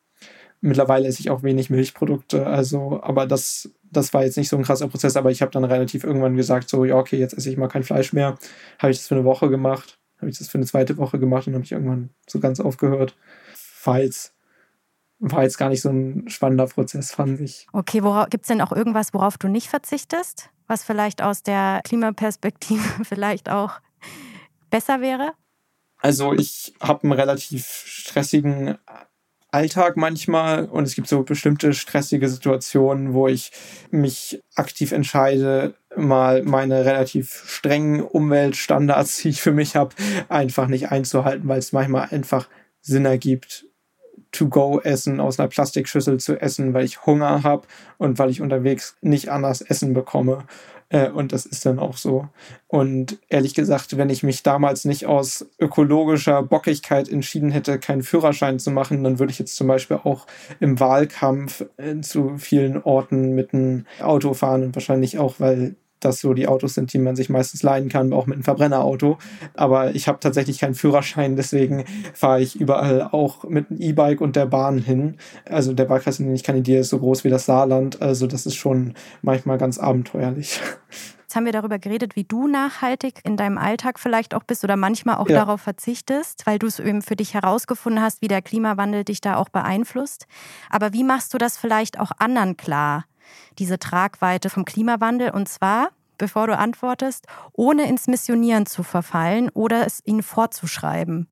mittlerweile 0.62 1.08
esse 1.08 1.20
ich 1.20 1.30
auch 1.30 1.44
wenig 1.44 1.70
Milchprodukte, 1.70 2.46
also, 2.46 3.02
aber 3.04 3.26
das, 3.26 3.72
das 3.84 4.14
war 4.14 4.24
jetzt 4.24 4.38
nicht 4.38 4.50
so 4.50 4.58
ein 4.58 4.64
krasser 4.64 4.88
Prozess, 4.88 5.16
aber 5.16 5.32
ich 5.32 5.42
habe 5.42 5.52
dann 5.52 5.64
relativ 5.64 6.04
irgendwann 6.04 6.36
gesagt, 6.36 6.70
so, 6.70 6.86
ja, 6.86 6.96
okay, 6.96 7.18
jetzt 7.18 7.34
esse 7.34 7.50
ich 7.50 7.58
mal 7.58 7.68
kein 7.68 7.84
Fleisch 7.84 8.14
mehr. 8.14 8.38
Habe 8.80 8.92
ich 8.92 8.98
das 8.98 9.08
für 9.08 9.16
eine 9.16 9.26
Woche 9.26 9.50
gemacht, 9.50 10.00
habe 10.18 10.30
ich 10.30 10.38
das 10.38 10.48
für 10.48 10.58
eine 10.58 10.66
zweite 10.66 10.98
Woche 10.98 11.20
gemacht 11.20 11.48
und 11.48 11.54
habe 11.54 11.64
ich 11.64 11.72
irgendwann 11.72 12.10
so 12.28 12.40
ganz 12.40 12.60
aufgehört. 12.60 13.16
Falls 13.54 14.34
war 15.20 15.44
jetzt 15.44 15.58
gar 15.58 15.70
nicht 15.70 15.82
so 15.82 15.90
ein 15.90 16.30
spannender 16.30 16.68
Prozess, 16.68 17.12
fand 17.12 17.40
ich. 17.40 17.68
Okay, 17.74 18.02
gibt 18.30 18.44
es 18.44 18.48
denn 18.48 18.62
auch 18.62 18.72
irgendwas, 18.72 19.14
worauf 19.14 19.38
du 19.38 19.48
nicht 19.48 19.68
verzichtest? 19.68 20.50
Was 20.68 20.84
vielleicht 20.84 21.22
aus 21.22 21.44
der 21.44 21.82
Klimaperspektive 21.84 22.84
vielleicht 23.04 23.50
auch 23.50 23.80
besser 24.70 25.02
wäre? 25.02 25.34
Also 26.00 26.34
ich 26.34 26.74
habe 26.80 27.04
einen 27.04 27.14
relativ 27.14 27.66
stressigen 27.86 28.78
Alltag 29.50 29.96
manchmal 29.98 30.66
und 30.66 30.84
es 30.84 30.94
gibt 30.94 31.08
so 31.08 31.24
bestimmte 31.24 31.74
stressige 31.74 32.28
Situationen, 32.28 33.14
wo 33.14 33.28
ich 33.28 33.52
mich 33.92 34.42
aktiv 34.56 34.92
entscheide, 34.92 35.76
mal 35.96 36.44
meine 36.44 36.86
relativ 36.86 37.44
strengen 37.48 38.02
Umweltstandards, 38.02 39.18
die 39.18 39.30
ich 39.30 39.42
für 39.42 39.54
mich 39.54 39.76
habe, 39.76 39.96
einfach 40.28 40.68
nicht 40.68 40.92
einzuhalten, 40.92 41.48
weil 41.48 41.60
es 41.60 41.72
manchmal 41.72 42.10
einfach 42.12 42.50
Sinn 42.82 43.06
ergibt, 43.06 43.67
To-Go-Essen 44.38 45.20
aus 45.20 45.40
einer 45.40 45.50
Plastikschüssel 45.50 46.20
zu 46.20 46.40
essen, 46.40 46.74
weil 46.74 46.86
ich 46.86 47.06
Hunger 47.06 47.44
habe 47.44 47.68
und 47.98 48.20
weil 48.20 48.30
ich 48.30 48.42
unterwegs 48.42 48.98
nicht 49.02 49.30
anders 49.30 49.62
Essen 49.62 49.94
bekomme. 49.94 50.46
Äh, 50.90 51.10
und 51.10 51.34
das 51.34 51.46
ist 51.46 51.66
dann 51.66 51.80
auch 51.80 51.98
so. 51.98 52.30
Und 52.68 53.20
ehrlich 53.30 53.54
gesagt, 53.54 53.98
wenn 53.98 54.10
ich 54.10 54.24
mich 54.24 54.44
damals 54.44 54.86
nicht 54.86 55.06
aus 55.06 55.46
ökologischer 55.60 56.44
Bockigkeit 56.44 57.10
entschieden 57.10 57.52
hätte, 57.52 57.80
keinen 57.80 58.04
Führerschein 58.04 58.60
zu 58.60 58.72
machen, 58.72 59.04
dann 59.04 59.20
würde 59.20 59.32
ich 59.32 59.40
jetzt 59.40 59.56
zum 59.56 59.68
Beispiel 59.68 60.00
auch 60.04 60.28
im 60.60 60.80
Wahlkampf 60.80 61.66
äh, 61.78 62.00
zu 62.02 62.38
vielen 62.38 62.82
Orten 62.82 63.36
mit 63.36 63.54
einem 63.54 63.86
Auto 64.00 64.34
fahren 64.34 64.64
und 64.64 64.76
wahrscheinlich 64.76 65.18
auch, 65.20 65.36
weil 65.40 65.76
das 66.00 66.20
so 66.20 66.34
die 66.34 66.48
Autos 66.48 66.74
sind, 66.74 66.94
die 66.94 67.00
man 67.00 67.16
sich 67.16 67.30
meistens 67.30 67.64
leiden 67.64 67.90
kann, 67.90 68.14
auch 68.14 68.26
mit 68.26 68.36
einem 68.36 68.44
Verbrennerauto. 68.44 69.18
Aber 69.56 69.96
ich 69.96 70.08
habe 70.08 70.20
tatsächlich 70.20 70.60
keinen 70.60 70.76
Führerschein, 70.76 71.36
deswegen 71.36 71.86
fahre 72.14 72.42
ich 72.42 72.60
überall 72.60 73.02
auch 73.04 73.44
mit 73.44 73.70
einem 73.70 73.82
E-Bike 73.82 74.22
und 74.22 74.36
der 74.36 74.46
Bahn 74.46 74.78
hin. 74.78 75.18
Also 75.46 75.74
der 75.74 75.90
Wahlkreis, 75.90 76.20
in 76.20 76.26
dem 76.26 76.36
ich 76.36 76.44
kandidiere, 76.44 76.82
ist 76.82 76.90
so 76.90 77.00
groß 77.00 77.24
wie 77.24 77.30
das 77.30 77.46
Saarland. 77.46 78.02
Also 78.02 78.28
das 78.28 78.46
ist 78.46 78.56
schon 78.56 78.94
manchmal 79.22 79.58
ganz 79.58 79.78
abenteuerlich. 79.78 80.60
Jetzt 81.28 81.36
haben 81.36 81.44
wir 81.44 81.52
darüber 81.52 81.78
geredet, 81.78 82.16
wie 82.16 82.24
du 82.24 82.48
nachhaltig 82.48 83.20
in 83.26 83.36
deinem 83.36 83.58
Alltag 83.58 84.00
vielleicht 84.00 84.34
auch 84.34 84.44
bist 84.44 84.64
oder 84.64 84.78
manchmal 84.78 85.18
auch 85.18 85.28
ja. 85.28 85.36
darauf 85.36 85.60
verzichtest, 85.60 86.46
weil 86.46 86.58
du 86.58 86.68
es 86.68 86.80
eben 86.80 87.02
für 87.02 87.18
dich 87.18 87.34
herausgefunden 87.34 88.02
hast, 88.02 88.22
wie 88.22 88.30
der 88.30 88.42
Klimawandel 88.42 89.04
dich 89.04 89.20
da 89.20 89.36
auch 89.36 89.50
beeinflusst. 89.50 90.26
Aber 90.70 90.94
wie 90.94 91.04
machst 91.04 91.34
du 91.34 91.38
das 91.38 91.58
vielleicht 91.58 92.00
auch 92.00 92.12
anderen 92.18 92.56
klar? 92.56 93.04
Diese 93.60 93.80
Tragweite 93.80 94.50
vom 94.50 94.66
Klimawandel. 94.66 95.32
Und 95.32 95.48
zwar, 95.48 95.90
bevor 96.18 96.48
du 96.48 96.58
antwortest, 96.58 97.26
ohne 97.54 97.88
ins 97.88 98.08
Missionieren 98.08 98.66
zu 98.66 98.84
verfallen 98.84 99.50
oder 99.50 99.86
es 99.86 100.02
ihnen 100.06 100.24
vorzuschreiben. 100.24 101.28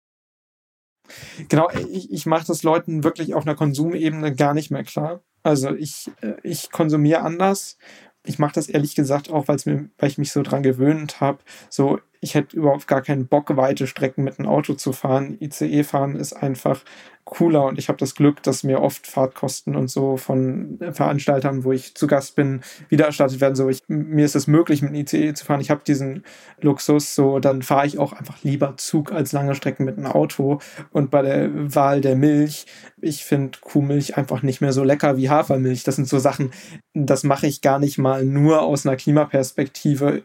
Genau, 1.50 1.70
ich, 1.70 2.12
ich 2.12 2.26
mache 2.26 2.48
das 2.48 2.64
Leuten 2.64 3.04
wirklich 3.04 3.34
auf 3.36 3.46
einer 3.46 3.56
Konsumebene 3.56 4.34
gar 4.34 4.54
nicht 4.54 4.72
mehr 4.72 4.84
klar. 4.84 5.22
Also 5.44 5.76
ich, 5.76 6.12
äh, 6.22 6.34
ich 6.44 6.72
konsumiere 6.72 7.22
anders. 7.22 7.78
Ich 8.26 8.40
mache 8.40 8.54
das 8.54 8.68
ehrlich 8.68 8.96
gesagt 8.96 9.30
auch, 9.30 9.48
mir, 9.48 9.90
weil 9.98 10.10
ich 10.10 10.18
mich 10.18 10.32
so 10.32 10.42
dran 10.42 10.64
gewöhnt 10.64 11.22
habe. 11.22 11.40
So, 11.70 12.00
ich 12.22 12.36
hätte 12.36 12.58
überhaupt 12.58 12.88
gar 12.88 13.02
keinen 13.02 13.28
Bock, 13.28 13.56
weite 13.56 13.88
Strecken 13.88 14.24
mit 14.24 14.40
einem 14.40 14.48
Auto 14.48 14.74
zu 14.74 14.94
fahren. 14.94 15.38
ICE 15.40 15.84
fahren 15.84 16.16
ist 16.16 16.34
einfach 16.34 16.84
cooler 17.26 17.66
und 17.66 17.80
ich 17.80 17.90
habe 17.90 17.98
das 17.98 18.14
Glück, 18.14 18.44
dass 18.44 18.64
mir 18.64 18.82
oft 18.82 19.08
Fahrtkosten 19.08 19.76
und 19.76 19.90
so 19.90 20.16
von 20.16 20.78
Veranstaltern, 20.92 21.64
wo 21.64 21.72
ich 21.72 21.96
zu 21.96 22.06
Gast 22.06 22.36
bin, 22.36 22.62
wiedererstattet 22.90 23.42
werden. 23.42 23.56
So, 23.56 23.68
ich, 23.68 23.82
mir 23.88 24.26
ist 24.26 24.36
es 24.36 24.46
möglich, 24.46 24.84
mit 24.84 24.92
dem 24.92 24.96
ICE 24.96 25.34
zu 25.34 25.44
fahren. 25.44 25.60
Ich 25.60 25.72
habe 25.72 25.82
diesen 25.86 26.24
Luxus, 26.62 27.16
so 27.16 27.40
dann 27.40 27.64
fahre 27.64 27.88
ich 27.88 27.98
auch 27.98 28.14
einfach 28.14 28.38
lieber 28.44 28.78
Zug 28.78 29.12
als 29.12 29.32
lange 29.32 29.56
Strecken 29.56 29.86
mit 29.86 29.98
einem 29.98 30.08
Auto. 30.08 30.60
Und 30.92 31.10
bei 31.10 31.24
der 31.24 31.50
Wahl 31.76 32.00
der 32.00 32.16
Milch, 32.16 32.68
ich 33.02 33.26
finde 33.26 33.58
Kuhmilch 33.60 34.18
einfach 34.18 34.44
nicht 34.44 34.62
mehr 34.62 34.72
so 34.72 34.84
lecker 34.84 35.18
wie 35.18 35.30
Hafermilch. 35.30 35.84
Das 35.84 35.96
sind 35.96 36.08
so 36.08 36.20
Sachen, 36.20 36.52
das 36.94 37.24
mache 37.24 37.48
ich 37.48 37.62
gar 37.62 37.80
nicht 37.80 37.98
mal 37.98 38.24
nur 38.24 38.62
aus 38.62 38.86
einer 38.86 38.98
Klimaperspektive 38.98 40.24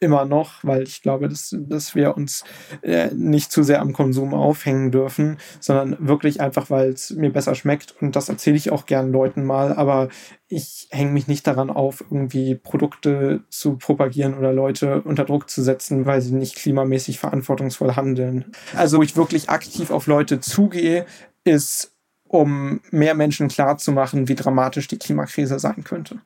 immer 0.00 0.24
noch, 0.24 0.64
weil 0.64 0.82
ich 0.82 1.02
glaube, 1.02 1.28
dass, 1.28 1.54
dass 1.56 1.94
wir 1.94 2.16
uns 2.16 2.42
äh, 2.80 3.10
nicht 3.14 3.52
zu 3.52 3.62
sehr 3.62 3.80
am 3.82 3.92
Konsum 3.92 4.32
aufhängen 4.32 4.90
dürfen, 4.90 5.36
sondern 5.60 5.96
wirklich 6.00 6.40
einfach, 6.40 6.70
weil 6.70 6.88
es 6.90 7.10
mir 7.10 7.30
besser 7.30 7.54
schmeckt. 7.54 7.94
Und 8.00 8.16
das 8.16 8.30
erzähle 8.30 8.56
ich 8.56 8.72
auch 8.72 8.86
gern 8.86 9.12
Leuten 9.12 9.44
mal, 9.44 9.74
aber 9.74 10.08
ich 10.48 10.88
hänge 10.90 11.12
mich 11.12 11.28
nicht 11.28 11.46
daran 11.46 11.70
auf, 11.70 12.00
irgendwie 12.00 12.54
Produkte 12.54 13.44
zu 13.50 13.76
propagieren 13.76 14.36
oder 14.36 14.52
Leute 14.52 15.02
unter 15.02 15.24
Druck 15.24 15.50
zu 15.50 15.62
setzen, 15.62 16.06
weil 16.06 16.22
sie 16.22 16.34
nicht 16.34 16.56
klimamäßig 16.56 17.20
verantwortungsvoll 17.20 17.94
handeln. 17.94 18.46
Also, 18.74 18.98
wo 18.98 19.02
ich 19.02 19.16
wirklich 19.16 19.50
aktiv 19.50 19.90
auf 19.90 20.06
Leute 20.06 20.40
zugehe, 20.40 21.04
ist, 21.44 21.94
um 22.26 22.80
mehr 22.90 23.14
Menschen 23.14 23.48
klarzumachen, 23.48 24.28
wie 24.28 24.34
dramatisch 24.34 24.88
die 24.88 24.98
Klimakrise 24.98 25.58
sein 25.58 25.84
könnte 25.84 26.20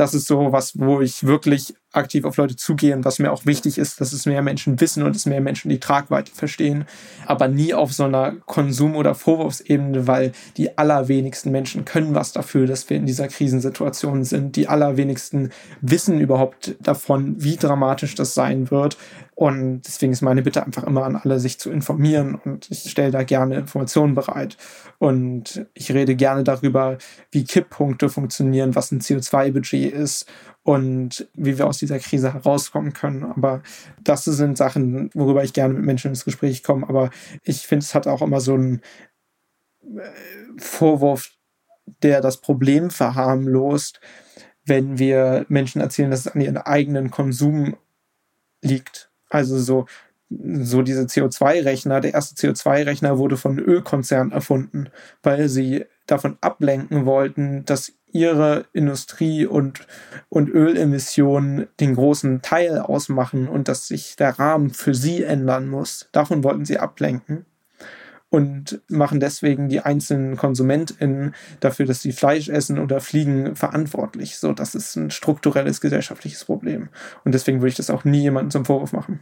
das 0.00 0.14
ist 0.14 0.26
so 0.26 0.50
was, 0.50 0.78
wo 0.78 1.02
ich 1.02 1.24
wirklich 1.24 1.74
aktiv 1.92 2.24
auf 2.24 2.36
Leute 2.36 2.56
zugehe 2.56 2.94
und 2.94 3.04
was 3.04 3.18
mir 3.18 3.32
auch 3.32 3.46
wichtig 3.46 3.76
ist, 3.76 4.00
dass 4.00 4.12
es 4.12 4.26
mehr 4.26 4.42
Menschen 4.42 4.80
wissen 4.80 5.02
und 5.02 5.14
dass 5.14 5.26
mehr 5.26 5.40
Menschen 5.40 5.70
die 5.70 5.80
Tragweite 5.80 6.32
verstehen, 6.32 6.84
aber 7.26 7.48
nie 7.48 7.74
auf 7.74 7.92
so 7.92 8.04
einer 8.04 8.32
Konsum- 8.46 8.94
oder 8.94 9.14
Vorwurfsebene, 9.14 10.06
weil 10.06 10.32
die 10.56 10.78
allerwenigsten 10.78 11.50
Menschen 11.50 11.84
können 11.84 12.14
was 12.14 12.32
dafür, 12.32 12.66
dass 12.66 12.88
wir 12.88 12.96
in 12.96 13.06
dieser 13.06 13.28
Krisensituation 13.28 14.24
sind. 14.24 14.54
Die 14.56 14.68
allerwenigsten 14.68 15.50
wissen 15.80 16.20
überhaupt 16.20 16.76
davon, 16.80 17.34
wie 17.42 17.56
dramatisch 17.56 18.14
das 18.14 18.34
sein 18.34 18.70
wird. 18.70 18.96
Und 19.34 19.86
deswegen 19.86 20.12
ist 20.12 20.20
meine 20.20 20.42
Bitte 20.42 20.66
einfach 20.66 20.84
immer 20.84 21.04
an 21.04 21.16
alle, 21.16 21.40
sich 21.40 21.58
zu 21.58 21.70
informieren. 21.70 22.34
Und 22.34 22.70
ich 22.70 22.90
stelle 22.90 23.10
da 23.10 23.22
gerne 23.22 23.56
Informationen 23.56 24.14
bereit. 24.14 24.58
Und 24.98 25.66
ich 25.72 25.90
rede 25.92 26.14
gerne 26.14 26.44
darüber, 26.44 26.98
wie 27.30 27.44
Kipppunkte 27.44 28.10
funktionieren, 28.10 28.74
was 28.74 28.92
ein 28.92 29.00
CO2-Budget 29.00 29.94
ist 29.94 30.26
und 30.62 31.28
wie 31.34 31.58
wir 31.58 31.66
aus 31.66 31.78
dieser 31.78 31.98
Krise 31.98 32.32
herauskommen 32.32 32.92
können. 32.92 33.24
Aber 33.24 33.62
das 34.02 34.24
sind 34.24 34.58
Sachen, 34.58 35.10
worüber 35.14 35.42
ich 35.42 35.52
gerne 35.52 35.74
mit 35.74 35.84
Menschen 35.84 36.08
ins 36.08 36.24
Gespräch 36.24 36.62
komme. 36.62 36.88
Aber 36.88 37.10
ich 37.42 37.66
finde, 37.66 37.84
es 37.84 37.94
hat 37.94 38.06
auch 38.06 38.22
immer 38.22 38.40
so 38.40 38.54
einen 38.54 38.82
äh, 39.82 40.10
Vorwurf, 40.58 41.30
der 42.02 42.20
das 42.20 42.38
Problem 42.38 42.90
verharmlost, 42.90 44.00
wenn 44.64 44.98
wir 44.98 45.46
Menschen 45.48 45.80
erzählen, 45.80 46.10
dass 46.10 46.26
es 46.26 46.28
an 46.28 46.40
ihren 46.40 46.58
eigenen 46.58 47.10
Konsum 47.10 47.76
liegt 48.62 49.10
also 49.30 49.58
so, 49.58 49.86
so 50.28 50.82
diese 50.82 51.04
CO2-Rechner, 51.04 52.00
der 52.00 52.12
erste 52.14 52.34
CO2-Rechner 52.34 53.16
wurde 53.16 53.36
von 53.36 53.58
Ölkonzernen 53.58 54.32
erfunden, 54.32 54.90
weil 55.22 55.48
sie 55.48 55.86
davon 56.06 56.36
ablenken 56.40 57.06
wollten, 57.06 57.64
dass 57.64 57.92
ihre 58.12 58.66
Industrie 58.72 59.46
und, 59.46 59.86
und 60.28 60.48
Ölemissionen 60.48 61.68
den 61.78 61.94
großen 61.94 62.42
Teil 62.42 62.78
ausmachen 62.78 63.48
und 63.48 63.68
dass 63.68 63.86
sich 63.86 64.16
der 64.16 64.38
Rahmen 64.38 64.70
für 64.70 64.94
sie 64.94 65.22
ändern 65.22 65.68
muss. 65.68 66.08
Davon 66.12 66.44
wollten 66.44 66.64
sie 66.64 66.78
ablenken 66.78 67.46
und 68.30 68.80
machen 68.88 69.20
deswegen 69.20 69.68
die 69.68 69.80
einzelnen 69.80 70.36
KonsumentInnen 70.36 71.34
dafür, 71.58 71.86
dass 71.86 72.00
sie 72.00 72.12
Fleisch 72.12 72.48
essen 72.48 72.78
oder 72.78 73.00
fliegen, 73.00 73.56
verantwortlich. 73.56 74.36
So, 74.36 74.52
das 74.52 74.74
ist 74.74 74.96
ein 74.96 75.10
strukturelles 75.10 75.80
gesellschaftliches 75.80 76.44
Problem. 76.44 76.88
Und 77.24 77.34
deswegen 77.34 77.60
würde 77.60 77.70
ich 77.70 77.76
das 77.76 77.90
auch 77.90 78.04
nie 78.04 78.22
jemandem 78.22 78.50
zum 78.50 78.64
Vorwurf 78.64 78.92
machen. 78.92 79.20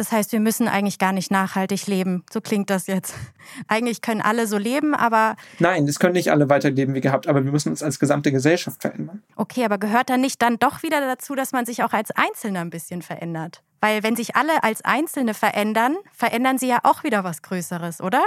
Das 0.00 0.12
heißt, 0.12 0.32
wir 0.32 0.40
müssen 0.40 0.66
eigentlich 0.66 0.98
gar 0.98 1.12
nicht 1.12 1.30
nachhaltig 1.30 1.86
leben. 1.86 2.24
So 2.32 2.40
klingt 2.40 2.70
das 2.70 2.86
jetzt. 2.86 3.14
Eigentlich 3.68 4.00
können 4.00 4.22
alle 4.22 4.46
so 4.46 4.56
leben, 4.56 4.94
aber. 4.94 5.36
Nein, 5.58 5.86
es 5.86 5.98
können 5.98 6.14
nicht 6.14 6.32
alle 6.32 6.48
weiterleben 6.48 6.94
wie 6.94 7.02
gehabt, 7.02 7.26
aber 7.26 7.44
wir 7.44 7.52
müssen 7.52 7.68
uns 7.68 7.82
als 7.82 7.98
gesamte 7.98 8.32
Gesellschaft 8.32 8.80
verändern. 8.80 9.22
Okay, 9.36 9.62
aber 9.62 9.76
gehört 9.76 10.08
dann 10.08 10.22
nicht 10.22 10.40
dann 10.40 10.58
doch 10.58 10.82
wieder 10.82 11.02
dazu, 11.02 11.34
dass 11.34 11.52
man 11.52 11.66
sich 11.66 11.82
auch 11.82 11.92
als 11.92 12.12
Einzelner 12.12 12.62
ein 12.62 12.70
bisschen 12.70 13.02
verändert? 13.02 13.62
Weil 13.82 14.02
wenn 14.02 14.16
sich 14.16 14.36
alle 14.36 14.62
als 14.62 14.82
Einzelne 14.86 15.34
verändern, 15.34 15.98
verändern 16.14 16.56
sie 16.56 16.68
ja 16.68 16.78
auch 16.82 17.04
wieder 17.04 17.22
was 17.22 17.42
Größeres, 17.42 18.00
oder? 18.00 18.22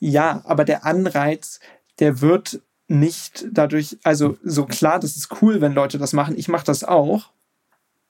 Ja, 0.00 0.42
aber 0.46 0.64
der 0.64 0.84
Anreiz, 0.84 1.60
der 2.00 2.20
wird 2.20 2.60
nicht 2.88 3.46
dadurch, 3.52 3.98
also 4.02 4.36
so 4.42 4.66
klar, 4.66 4.98
das 4.98 5.16
ist 5.16 5.28
cool, 5.40 5.60
wenn 5.60 5.74
Leute 5.74 5.98
das 5.98 6.12
machen. 6.12 6.36
Ich 6.36 6.48
mache 6.48 6.66
das 6.66 6.82
auch. 6.82 7.30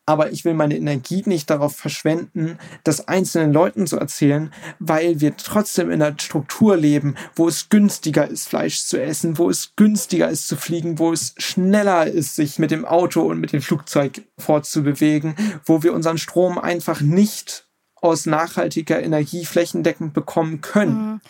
Aber 0.06 0.30
ich 0.30 0.44
will 0.44 0.54
meine 0.54 0.76
Energie 0.76 1.24
nicht 1.26 1.50
darauf 1.50 1.74
verschwenden, 1.74 2.58
das 2.84 3.08
einzelnen 3.08 3.52
Leuten 3.52 3.88
zu 3.88 3.98
erzählen, 3.98 4.52
weil 4.78 5.20
wir 5.20 5.36
trotzdem 5.36 5.90
in 5.90 6.00
einer 6.00 6.16
Struktur 6.18 6.76
leben, 6.76 7.16
wo 7.34 7.48
es 7.48 7.68
günstiger 7.68 8.28
ist, 8.28 8.48
Fleisch 8.48 8.84
zu 8.84 9.02
essen, 9.02 9.36
wo 9.36 9.50
es 9.50 9.74
günstiger 9.74 10.30
ist 10.30 10.46
zu 10.46 10.56
fliegen, 10.56 11.00
wo 11.00 11.12
es 11.12 11.34
schneller 11.38 12.06
ist, 12.06 12.36
sich 12.36 12.60
mit 12.60 12.70
dem 12.70 12.84
Auto 12.84 13.22
und 13.22 13.40
mit 13.40 13.52
dem 13.52 13.62
Flugzeug 13.62 14.22
fortzubewegen, 14.38 15.34
wo 15.64 15.82
wir 15.82 15.92
unseren 15.92 16.18
Strom 16.18 16.58
einfach 16.58 17.00
nicht 17.00 17.66
aus 17.96 18.26
nachhaltiger 18.26 19.02
Energie 19.02 19.44
flächendeckend 19.44 20.14
bekommen 20.14 20.60
können. 20.60 21.20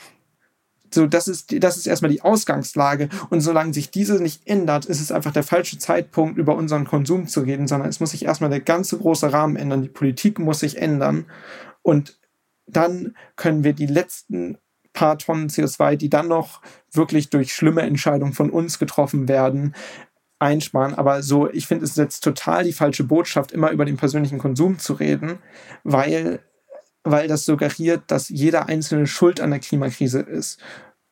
So, 0.90 1.06
das 1.06 1.28
ist, 1.28 1.62
das 1.62 1.76
ist 1.76 1.86
erstmal 1.86 2.10
die 2.10 2.22
Ausgangslage. 2.22 3.08
Und 3.30 3.40
solange 3.40 3.74
sich 3.74 3.90
diese 3.90 4.22
nicht 4.22 4.46
ändert, 4.46 4.86
ist 4.86 5.00
es 5.00 5.12
einfach 5.12 5.32
der 5.32 5.42
falsche 5.42 5.78
Zeitpunkt, 5.78 6.38
über 6.38 6.56
unseren 6.56 6.84
Konsum 6.86 7.26
zu 7.26 7.40
reden, 7.40 7.66
sondern 7.66 7.88
es 7.88 8.00
muss 8.00 8.10
sich 8.10 8.24
erstmal 8.24 8.50
der 8.50 8.60
ganze 8.60 8.98
große 8.98 9.32
Rahmen 9.32 9.56
ändern. 9.56 9.82
Die 9.82 9.88
Politik 9.88 10.38
muss 10.38 10.60
sich 10.60 10.78
ändern. 10.78 11.26
Und 11.82 12.18
dann 12.66 13.14
können 13.36 13.64
wir 13.64 13.72
die 13.72 13.86
letzten 13.86 14.58
paar 14.92 15.18
Tonnen 15.18 15.48
CO2, 15.48 15.96
die 15.96 16.08
dann 16.08 16.28
noch 16.28 16.60
wirklich 16.92 17.30
durch 17.30 17.52
schlimme 17.52 17.82
Entscheidungen 17.82 18.32
von 18.32 18.50
uns 18.50 18.78
getroffen 18.78 19.28
werden, 19.28 19.74
einsparen. 20.38 20.94
Aber 20.94 21.22
so, 21.22 21.50
ich 21.50 21.66
finde, 21.66 21.84
es 21.84 21.92
ist 21.92 21.98
jetzt 21.98 22.24
total 22.24 22.64
die 22.64 22.72
falsche 22.72 23.04
Botschaft, 23.04 23.52
immer 23.52 23.70
über 23.70 23.84
den 23.84 23.96
persönlichen 23.96 24.38
Konsum 24.38 24.78
zu 24.78 24.94
reden, 24.94 25.38
weil 25.84 26.40
weil 27.06 27.28
das 27.28 27.44
suggeriert, 27.44 28.02
dass 28.08 28.28
jeder 28.28 28.68
einzelne 28.68 29.06
Schuld 29.06 29.40
an 29.40 29.50
der 29.50 29.60
Klimakrise 29.60 30.20
ist. 30.20 30.60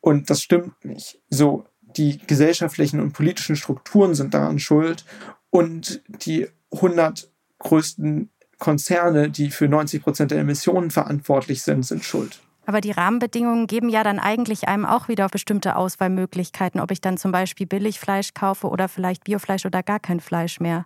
Und 0.01 0.29
das 0.29 0.41
stimmt 0.41 0.83
nicht. 0.83 1.19
So, 1.29 1.65
die 1.81 2.19
gesellschaftlichen 2.19 2.99
und 2.99 3.13
politischen 3.13 3.55
Strukturen 3.55 4.13
sind 4.13 4.33
daran 4.33 4.59
schuld 4.59 5.05
und 5.49 6.01
die 6.25 6.47
100 6.71 7.31
größten 7.59 8.29
Konzerne, 8.59 9.29
die 9.29 9.51
für 9.51 9.67
90 9.67 10.03
Prozent 10.03 10.31
der 10.31 10.39
Emissionen 10.39 10.91
verantwortlich 10.91 11.63
sind, 11.63 11.85
sind 11.85 12.03
schuld. 12.03 12.39
Aber 12.65 12.81
die 12.81 12.91
Rahmenbedingungen 12.91 13.67
geben 13.67 13.89
ja 13.89 14.03
dann 14.03 14.19
eigentlich 14.19 14.67
einem 14.67 14.85
auch 14.85 15.07
wieder 15.07 15.29
bestimmte 15.29 15.75
Auswahlmöglichkeiten, 15.75 16.81
ob 16.81 16.91
ich 16.91 16.99
dann 16.99 17.17
zum 17.17 17.31
Beispiel 17.31 17.67
Billigfleisch 17.67 18.33
kaufe 18.33 18.67
oder 18.67 18.87
vielleicht 18.89 19.23
Biofleisch 19.23 19.65
oder 19.65 19.83
gar 19.83 19.99
kein 19.99 20.19
Fleisch 20.19 20.59
mehr. 20.59 20.85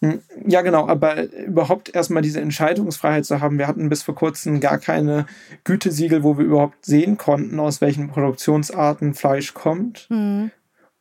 Hm, 0.00 0.20
ja, 0.46 0.62
genau, 0.62 0.88
aber 0.88 1.30
überhaupt 1.32 1.94
erstmal 1.94 2.22
diese 2.22 2.40
Entscheidungsfreiheit 2.40 3.24
zu 3.24 3.40
haben. 3.40 3.58
Wir 3.58 3.68
hatten 3.68 3.88
bis 3.88 4.02
vor 4.02 4.14
kurzem 4.14 4.60
gar 4.60 4.78
keine 4.78 5.26
Gütesiegel, 5.64 6.22
wo 6.22 6.38
wir 6.38 6.44
überhaupt 6.44 6.84
sehen 6.84 7.18
konnten, 7.18 7.60
aus 7.60 7.80
welchen 7.80 8.08
Produktionsarten 8.08 9.14
Fleisch 9.14 9.54
kommt. 9.54 10.06
Mhm. 10.10 10.50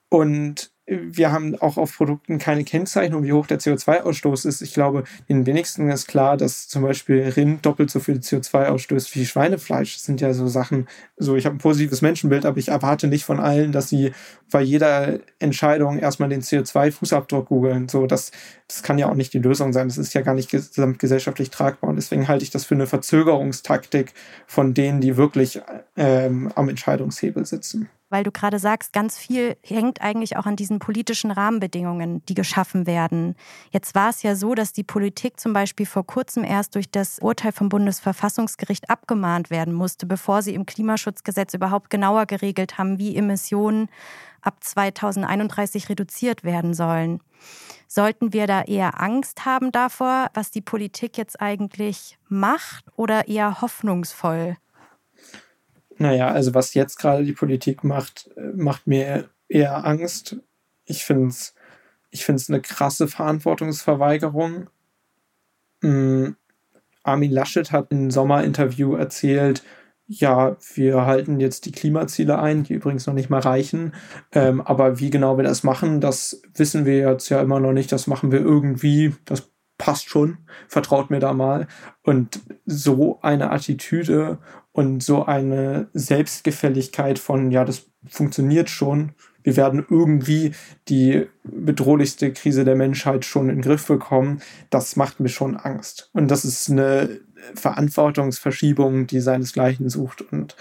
Und 0.10 0.72
wir 0.92 1.32
haben 1.32 1.56
auch 1.62 1.78
auf 1.78 1.96
Produkten 1.96 2.38
keine 2.38 2.66
Kennzeichnung, 2.66 3.24
wie 3.24 3.32
hoch 3.32 3.48
der 3.48 3.60
CO2-Ausstoß 3.60 4.46
ist. 4.46 4.62
Ich 4.62 4.74
glaube, 4.74 5.06
den 5.30 5.46
wenigsten 5.46 5.90
ist 5.90 6.08
klar, 6.08 6.36
dass 6.36 6.68
zum 6.68 6.82
Beispiel 6.82 7.22
Rind 7.22 7.66
doppelt 7.66 7.90
so 7.90 8.00
viel 8.02 8.16
CO2 8.16 8.66
ausstößt 8.66 9.16
wie 9.16 9.26
Schweinefleisch. 9.26 9.96
Das 9.96 10.04
sind 10.04 10.20
ja 10.20 10.34
so 10.34 10.48
Sachen, 10.48 10.88
so 11.16 11.38
ich 11.38 11.46
habe 11.46 11.56
ein 11.56 11.60
positives 11.60 12.02
Menschenbild, 12.02 12.46
aber 12.46 12.58
ich 12.58 12.70
erwarte 12.70 13.08
nicht 13.08 13.24
von 13.24 13.40
allen, 13.40 13.72
dass 13.72 13.88
sie 13.88 14.12
bei 14.52 14.62
jeder 14.62 15.20
Entscheidung 15.40 15.98
erstmal 15.98 16.30
den 16.30 16.42
CO2-Fußabdruck 16.42 17.46
googeln. 17.46 17.90
So, 17.90 18.06
das, 18.06 18.32
das 18.68 18.84
kann 18.84 19.00
ja 19.00 19.10
auch 19.10 19.16
nicht 19.16 19.34
die 19.34 19.40
Lösung 19.40 19.74
sein. 19.74 19.88
Das 19.88 19.98
ist 19.98 20.14
ja 20.14 20.22
gar 20.22 20.36
nicht 20.36 20.52
gesamtgesellschaftlich 20.52 21.50
tragbar. 21.50 21.90
Und 21.90 21.96
deswegen 21.96 22.28
halte 22.28 22.44
ich 22.44 22.52
das 22.52 22.66
für 22.66 22.76
eine 22.76 22.88
Verzögerungstaktik 22.88 24.14
von 24.46 24.74
denen, 24.74 25.02
die 25.02 25.18
wirklich 25.18 25.62
ähm, 25.98 26.52
am 26.56 26.70
Entscheidungshebel 26.70 27.46
sitzen. 27.46 27.90
weil 28.12 28.24
du 28.26 28.32
gerade 28.32 28.60
sagst, 28.60 28.92
ganz 28.92 29.18
viel 29.18 29.56
hängt 29.64 30.02
eigentlich 30.02 30.36
auch 30.36 30.46
an 30.46 30.58
diesen 30.58 30.80
politischen 30.80 31.32
Rahmenbedingungen, 31.32 32.24
die 32.26 32.34
geschaffen 32.34 32.86
werden. 32.86 33.36
Jetzt 33.72 33.96
war 33.96 34.10
es 34.10 34.22
ja 34.22 34.36
so, 34.36 34.54
dass 34.54 34.74
die 34.74 34.84
Politik 34.84 35.40
zum 35.40 35.54
Beispiel 35.54 35.86
vor 35.86 36.06
kurzem 36.06 36.44
erst 36.44 36.76
durch 36.76 36.92
das 36.92 37.20
Urteil 37.20 37.54
vom 37.54 37.70
Bundesverfassungsgericht 37.70 38.90
abgemahnt 38.90 39.50
werden 39.50 39.74
musste, 39.74 40.06
bevor 40.06 40.42
sie 40.42 40.54
im 40.54 40.66
Klimaschutzgesetz 40.66 41.54
überhaupt 41.54 41.90
genauer 41.90 42.26
geregelt 42.26 42.78
haben, 42.78 43.00
wie 43.00 43.16
Emissionen 43.16 43.88
ab 44.42 44.64
2031 44.64 45.90
reduziert 45.90 46.44
werden 46.44 46.74
sollen. 46.74 47.22
Sollten 47.88 48.34
wir 48.34 48.48
da 48.48 48.62
eher 48.64 49.02
Angst 49.02 49.46
haben 49.46 49.72
davor, 49.72 50.28
was 50.34 50.52
die 50.52 50.62
Politik 50.62 51.18
jetzt 51.18 51.42
eigentlich 51.42 52.18
macht 52.30 52.86
oder 52.96 53.28
eher 53.28 53.62
hoffnungsvoll? 53.62 54.58
Naja, 55.98 56.30
also 56.30 56.54
was 56.54 56.74
jetzt 56.74 56.98
gerade 56.98 57.24
die 57.24 57.34
Politik 57.34 57.84
macht, 57.84 58.30
macht 58.56 58.88
mir 58.88 59.30
eher 59.48 59.86
Angst. 59.86 60.38
Ich 60.86 61.04
finde 61.04 61.28
es 61.28 61.54
ich 62.12 62.26
find's 62.26 62.50
eine 62.50 62.62
krasse 62.62 63.08
Verantwortungsverweigerung. 63.08 64.70
Ähm, 65.82 66.36
Armin 67.04 67.32
Laschet 67.32 67.72
hat 67.72 67.92
im 67.92 68.12
Sommerinterview 68.12 68.96
erzählt, 68.96 69.64
ja, 70.12 70.58
wir 70.76 71.06
halten 71.06 71.40
jetzt 71.40 71.66
die 71.66 71.72
Klimaziele 71.72 72.38
ein, 72.38 72.64
die 72.64 72.74
übrigens 72.74 73.08
noch 73.08 73.14
nicht 73.14 73.30
mal 73.30 73.40
reichen. 73.40 73.94
Ähm, 74.34 74.60
aber 74.60 75.00
wie 75.00 75.10
genau 75.10 75.38
wir 75.38 75.46
das 75.46 75.64
machen, 75.64 76.02
das 76.02 76.42
wissen 76.54 76.86
wir 76.86 76.98
jetzt 76.98 77.30
ja 77.30 77.42
immer 77.42 77.62
noch 77.62 77.72
nicht. 77.72 77.94
Das 77.94 78.08
machen 78.08 78.32
wir 78.32 78.42
irgendwie. 78.42 79.16
Das 79.24 79.50
passt 79.78 80.10
schon. 80.10 80.40
Vertraut 80.68 81.12
mir 81.12 81.20
da 81.20 81.32
mal. 81.32 81.68
Und 82.04 82.42
so 82.66 83.20
eine 83.22 83.52
Attitüde 83.52 84.40
und 84.74 85.02
so 85.02 85.26
eine 85.26 85.88
Selbstgefälligkeit 85.94 87.18
von, 87.18 87.50
ja, 87.50 87.64
das 87.64 87.86
funktioniert 88.06 88.70
schon. 88.70 89.14
Wir 89.44 89.56
werden 89.56 89.86
irgendwie 89.90 90.52
die 90.90 91.28
bedrohlichste 91.44 92.34
Krise 92.34 92.66
der 92.66 92.76
Menschheit 92.76 93.24
schon 93.24 93.50
in 93.50 93.56
den 93.56 93.62
Griff 93.62 93.88
bekommen. 93.88 94.42
Das 94.70 94.98
macht 94.98 95.22
mir 95.22 95.30
schon 95.30 95.56
Angst. 95.56 96.10
Und 96.12 96.30
das 96.30 96.44
ist 96.44 96.70
eine 96.70 97.22
Verantwortungsverschiebung, 97.56 99.08
die 99.08 99.20
seinesgleichen 99.20 99.90
sucht. 99.90 100.22
Und 100.22 100.56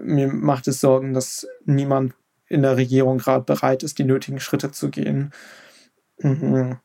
mir 0.00 0.28
macht 0.28 0.68
es 0.68 0.80
Sorgen, 0.80 1.14
dass 1.14 1.46
niemand 1.64 2.14
in 2.48 2.62
der 2.62 2.76
Regierung 2.76 3.18
gerade 3.18 3.44
bereit 3.44 3.82
ist, 3.82 3.98
die 3.98 4.04
nötigen 4.04 4.40
Schritte 4.40 4.70
zu 4.70 4.90
gehen. 4.90 5.32
Mhm. 6.18 6.78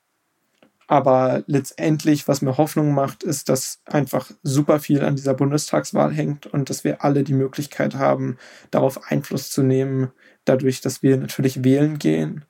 Aber 0.88 1.44
letztendlich, 1.48 2.28
was 2.28 2.42
mir 2.42 2.58
Hoffnung 2.58 2.94
macht, 2.94 3.24
ist, 3.24 3.48
dass 3.48 3.80
einfach 3.86 4.30
super 4.44 4.80
viel 4.82 5.06
an 5.06 5.16
dieser 5.16 5.34
Bundestagswahl 5.34 6.12
hängt 6.12 6.48
und 6.48 6.70
dass 6.70 6.84
wir 6.84 7.04
alle 7.04 7.24
die 7.24 7.34
Möglichkeit 7.34 7.96
haben, 7.96 8.38
darauf 8.72 9.10
Einfluss 9.10 9.52
zu 9.52 9.64
nehmen, 9.64 10.12
dadurch, 10.44 10.82
dass 10.82 11.02
wir 11.02 11.16
natürlich 11.16 11.64
wählen 11.64 11.98
gehen 11.98 12.44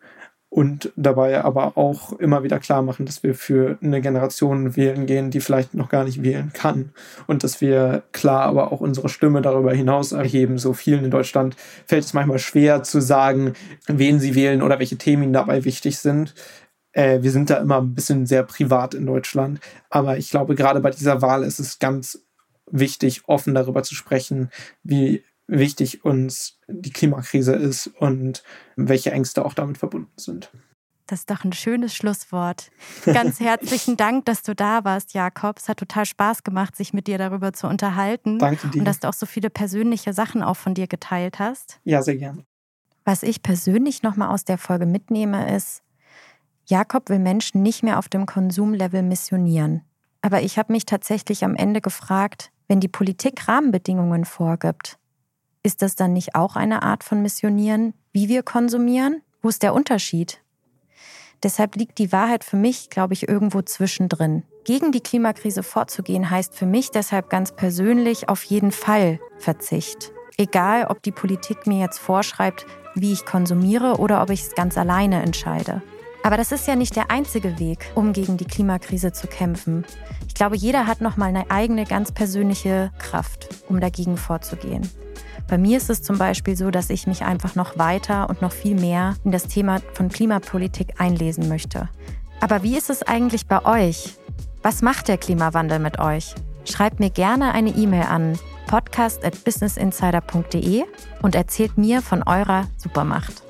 und 0.51 0.91
dabei 0.97 1.41
aber 1.45 1.77
auch 1.77 2.11
immer 2.19 2.43
wieder 2.43 2.59
klar 2.59 2.81
machen, 2.81 3.05
dass 3.05 3.23
wir 3.23 3.35
für 3.35 3.77
eine 3.81 4.01
Generation 4.01 4.75
wählen 4.75 5.05
gehen, 5.05 5.31
die 5.31 5.39
vielleicht 5.39 5.73
noch 5.73 5.87
gar 5.87 6.03
nicht 6.03 6.23
wählen 6.23 6.51
kann 6.53 6.91
und 7.25 7.45
dass 7.45 7.61
wir 7.61 8.03
klar 8.11 8.41
aber 8.41 8.73
auch 8.73 8.81
unsere 8.81 9.07
Stimme 9.07 9.41
darüber 9.41 9.73
hinaus 9.73 10.11
erheben. 10.11 10.57
So 10.57 10.73
vielen 10.73 11.05
in 11.05 11.09
Deutschland 11.09 11.55
fällt 11.85 12.03
es 12.03 12.13
manchmal 12.13 12.37
schwer 12.37 12.83
zu 12.83 12.99
sagen, 12.99 13.53
wen 13.87 14.19
sie 14.19 14.35
wählen 14.35 14.61
oder 14.61 14.77
welche 14.77 14.97
Themen 14.97 15.23
ihnen 15.23 15.33
dabei 15.33 15.63
wichtig 15.63 15.99
sind. 15.99 16.35
Äh, 16.91 17.21
wir 17.21 17.31
sind 17.31 17.49
da 17.49 17.55
immer 17.55 17.79
ein 17.79 17.95
bisschen 17.95 18.25
sehr 18.25 18.43
privat 18.43 18.93
in 18.93 19.05
Deutschland, 19.05 19.61
aber 19.89 20.17
ich 20.17 20.29
glaube, 20.31 20.55
gerade 20.55 20.81
bei 20.81 20.91
dieser 20.91 21.21
Wahl 21.21 21.43
ist 21.43 21.59
es 21.59 21.79
ganz 21.79 22.25
wichtig, 22.69 23.21
offen 23.25 23.55
darüber 23.55 23.83
zu 23.83 23.95
sprechen, 23.95 24.49
wie 24.83 25.23
wichtig 25.51 26.03
uns 26.03 26.57
die 26.67 26.91
Klimakrise 26.91 27.53
ist 27.53 27.87
und 27.87 28.43
welche 28.75 29.11
Ängste 29.11 29.45
auch 29.45 29.53
damit 29.53 29.77
verbunden 29.77 30.11
sind. 30.15 30.51
Das 31.07 31.19
ist 31.19 31.29
doch 31.29 31.43
ein 31.43 31.51
schönes 31.51 31.93
Schlusswort. 31.93 32.71
Ganz 33.05 33.41
herzlichen 33.41 33.97
Dank, 33.97 34.25
dass 34.25 34.43
du 34.43 34.55
da 34.55 34.85
warst, 34.85 35.13
Jakob. 35.13 35.57
Es 35.57 35.67
hat 35.67 35.77
total 35.77 36.05
Spaß 36.05 36.43
gemacht, 36.43 36.75
sich 36.75 36.93
mit 36.93 37.07
dir 37.07 37.17
darüber 37.17 37.51
zu 37.51 37.67
unterhalten. 37.67 38.39
Danke 38.39 38.69
dir. 38.69 38.79
Und 38.79 38.85
dass 38.85 39.01
du 39.01 39.09
auch 39.09 39.13
so 39.13 39.25
viele 39.25 39.49
persönliche 39.49 40.13
Sachen 40.13 40.41
auch 40.41 40.55
von 40.55 40.73
dir 40.73 40.87
geteilt 40.87 41.37
hast. 41.37 41.81
Ja, 41.83 42.01
sehr 42.01 42.15
gerne. 42.15 42.45
Was 43.03 43.23
ich 43.23 43.43
persönlich 43.43 44.03
nochmal 44.03 44.29
aus 44.29 44.45
der 44.45 44.57
Folge 44.57 44.85
mitnehme, 44.85 45.53
ist, 45.53 45.83
Jakob 46.65 47.09
will 47.09 47.19
Menschen 47.19 47.61
nicht 47.61 47.83
mehr 47.83 47.99
auf 47.99 48.07
dem 48.07 48.25
Konsumlevel 48.25 49.03
missionieren. 49.03 49.81
Aber 50.21 50.43
ich 50.43 50.57
habe 50.57 50.71
mich 50.71 50.85
tatsächlich 50.85 51.43
am 51.43 51.55
Ende 51.55 51.81
gefragt, 51.81 52.51
wenn 52.69 52.79
die 52.79 52.87
Politik 52.87 53.49
Rahmenbedingungen 53.49 54.23
vorgibt, 54.23 54.97
ist 55.63 55.81
das 55.81 55.95
dann 55.95 56.13
nicht 56.13 56.35
auch 56.35 56.55
eine 56.55 56.83
Art 56.83 57.03
von 57.03 57.21
Missionieren, 57.21 57.93
wie 58.11 58.29
wir 58.29 58.43
konsumieren? 58.43 59.21
Wo 59.41 59.49
ist 59.49 59.63
der 59.63 59.73
Unterschied? 59.73 60.41
Deshalb 61.43 61.75
liegt 61.75 61.97
die 61.97 62.11
Wahrheit 62.11 62.43
für 62.43 62.57
mich, 62.57 62.89
glaube 62.89 63.13
ich, 63.13 63.27
irgendwo 63.27 63.61
zwischendrin. 63.61 64.43
Gegen 64.63 64.91
die 64.91 65.01
Klimakrise 65.01 65.63
vorzugehen 65.63 66.29
heißt 66.29 66.53
für 66.53 66.67
mich 66.67 66.91
deshalb 66.91 67.29
ganz 67.29 67.51
persönlich 67.55 68.29
auf 68.29 68.43
jeden 68.43 68.71
Fall 68.71 69.19
Verzicht. 69.39 70.11
Egal, 70.37 70.85
ob 70.87 71.01
die 71.01 71.11
Politik 71.11 71.65
mir 71.65 71.79
jetzt 71.79 71.97
vorschreibt, 71.97 72.65
wie 72.93 73.11
ich 73.11 73.25
konsumiere 73.25 73.97
oder 73.97 74.21
ob 74.21 74.29
ich 74.29 74.41
es 74.41 74.55
ganz 74.55 74.77
alleine 74.77 75.23
entscheide. 75.23 75.81
Aber 76.23 76.37
das 76.37 76.51
ist 76.51 76.67
ja 76.67 76.75
nicht 76.75 76.95
der 76.95 77.09
einzige 77.09 77.57
Weg, 77.57 77.91
um 77.95 78.13
gegen 78.13 78.37
die 78.37 78.45
Klimakrise 78.45 79.11
zu 79.11 79.25
kämpfen. 79.25 79.85
Ich 80.27 80.35
glaube, 80.35 80.55
jeder 80.55 80.85
hat 80.85 81.01
noch 81.01 81.17
mal 81.17 81.25
eine 81.25 81.49
eigene 81.49 81.85
ganz 81.85 82.11
persönliche 82.11 82.91
Kraft, 82.99 83.49
um 83.67 83.79
dagegen 83.79 84.17
vorzugehen. 84.17 84.87
Bei 85.51 85.57
mir 85.57 85.75
ist 85.75 85.89
es 85.89 86.01
zum 86.01 86.17
Beispiel 86.17 86.55
so, 86.55 86.71
dass 86.71 86.89
ich 86.89 87.07
mich 87.07 87.25
einfach 87.25 87.55
noch 87.55 87.77
weiter 87.77 88.29
und 88.29 88.41
noch 88.41 88.53
viel 88.53 88.73
mehr 88.73 89.15
in 89.25 89.31
das 89.31 89.49
Thema 89.49 89.81
von 89.91 90.07
Klimapolitik 90.07 91.01
einlesen 91.01 91.49
möchte. 91.49 91.89
Aber 92.39 92.63
wie 92.63 92.77
ist 92.77 92.89
es 92.89 93.03
eigentlich 93.03 93.47
bei 93.47 93.65
euch? 93.65 94.15
Was 94.63 94.81
macht 94.81 95.09
der 95.09 95.17
Klimawandel 95.17 95.79
mit 95.79 95.99
euch? 95.99 96.35
Schreibt 96.63 97.01
mir 97.01 97.09
gerne 97.09 97.51
eine 97.51 97.71
E-Mail 97.71 98.03
an 98.03 98.39
podcast@businessinsider.de 98.67 100.85
und 101.21 101.35
erzählt 101.35 101.77
mir 101.77 102.01
von 102.01 102.23
eurer 102.23 102.67
Supermacht. 102.77 103.43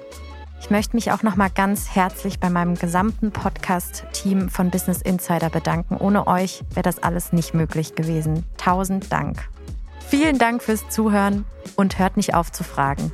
Ich 0.59 0.71
möchte 0.71 0.95
mich 0.95 1.11
auch 1.11 1.21
noch 1.21 1.35
mal 1.35 1.51
ganz 1.51 1.93
herzlich 1.93 2.39
bei 2.39 2.49
meinem 2.49 2.73
gesamten 2.73 3.29
Podcast-Team 3.29 4.49
von 4.49 4.71
Business 4.71 5.03
Insider 5.03 5.51
bedanken. 5.51 5.97
Ohne 5.97 6.25
euch 6.25 6.63
wäre 6.71 6.81
das 6.81 7.03
alles 7.03 7.31
nicht 7.31 7.53
möglich 7.53 7.93
gewesen. 7.93 8.43
Tausend 8.57 9.11
Dank. 9.11 9.47
Vielen 10.11 10.37
Dank 10.37 10.61
fürs 10.61 10.89
Zuhören 10.89 11.45
und 11.77 11.97
hört 11.97 12.17
nicht 12.17 12.33
auf 12.33 12.51
zu 12.51 12.65
fragen. 12.65 13.13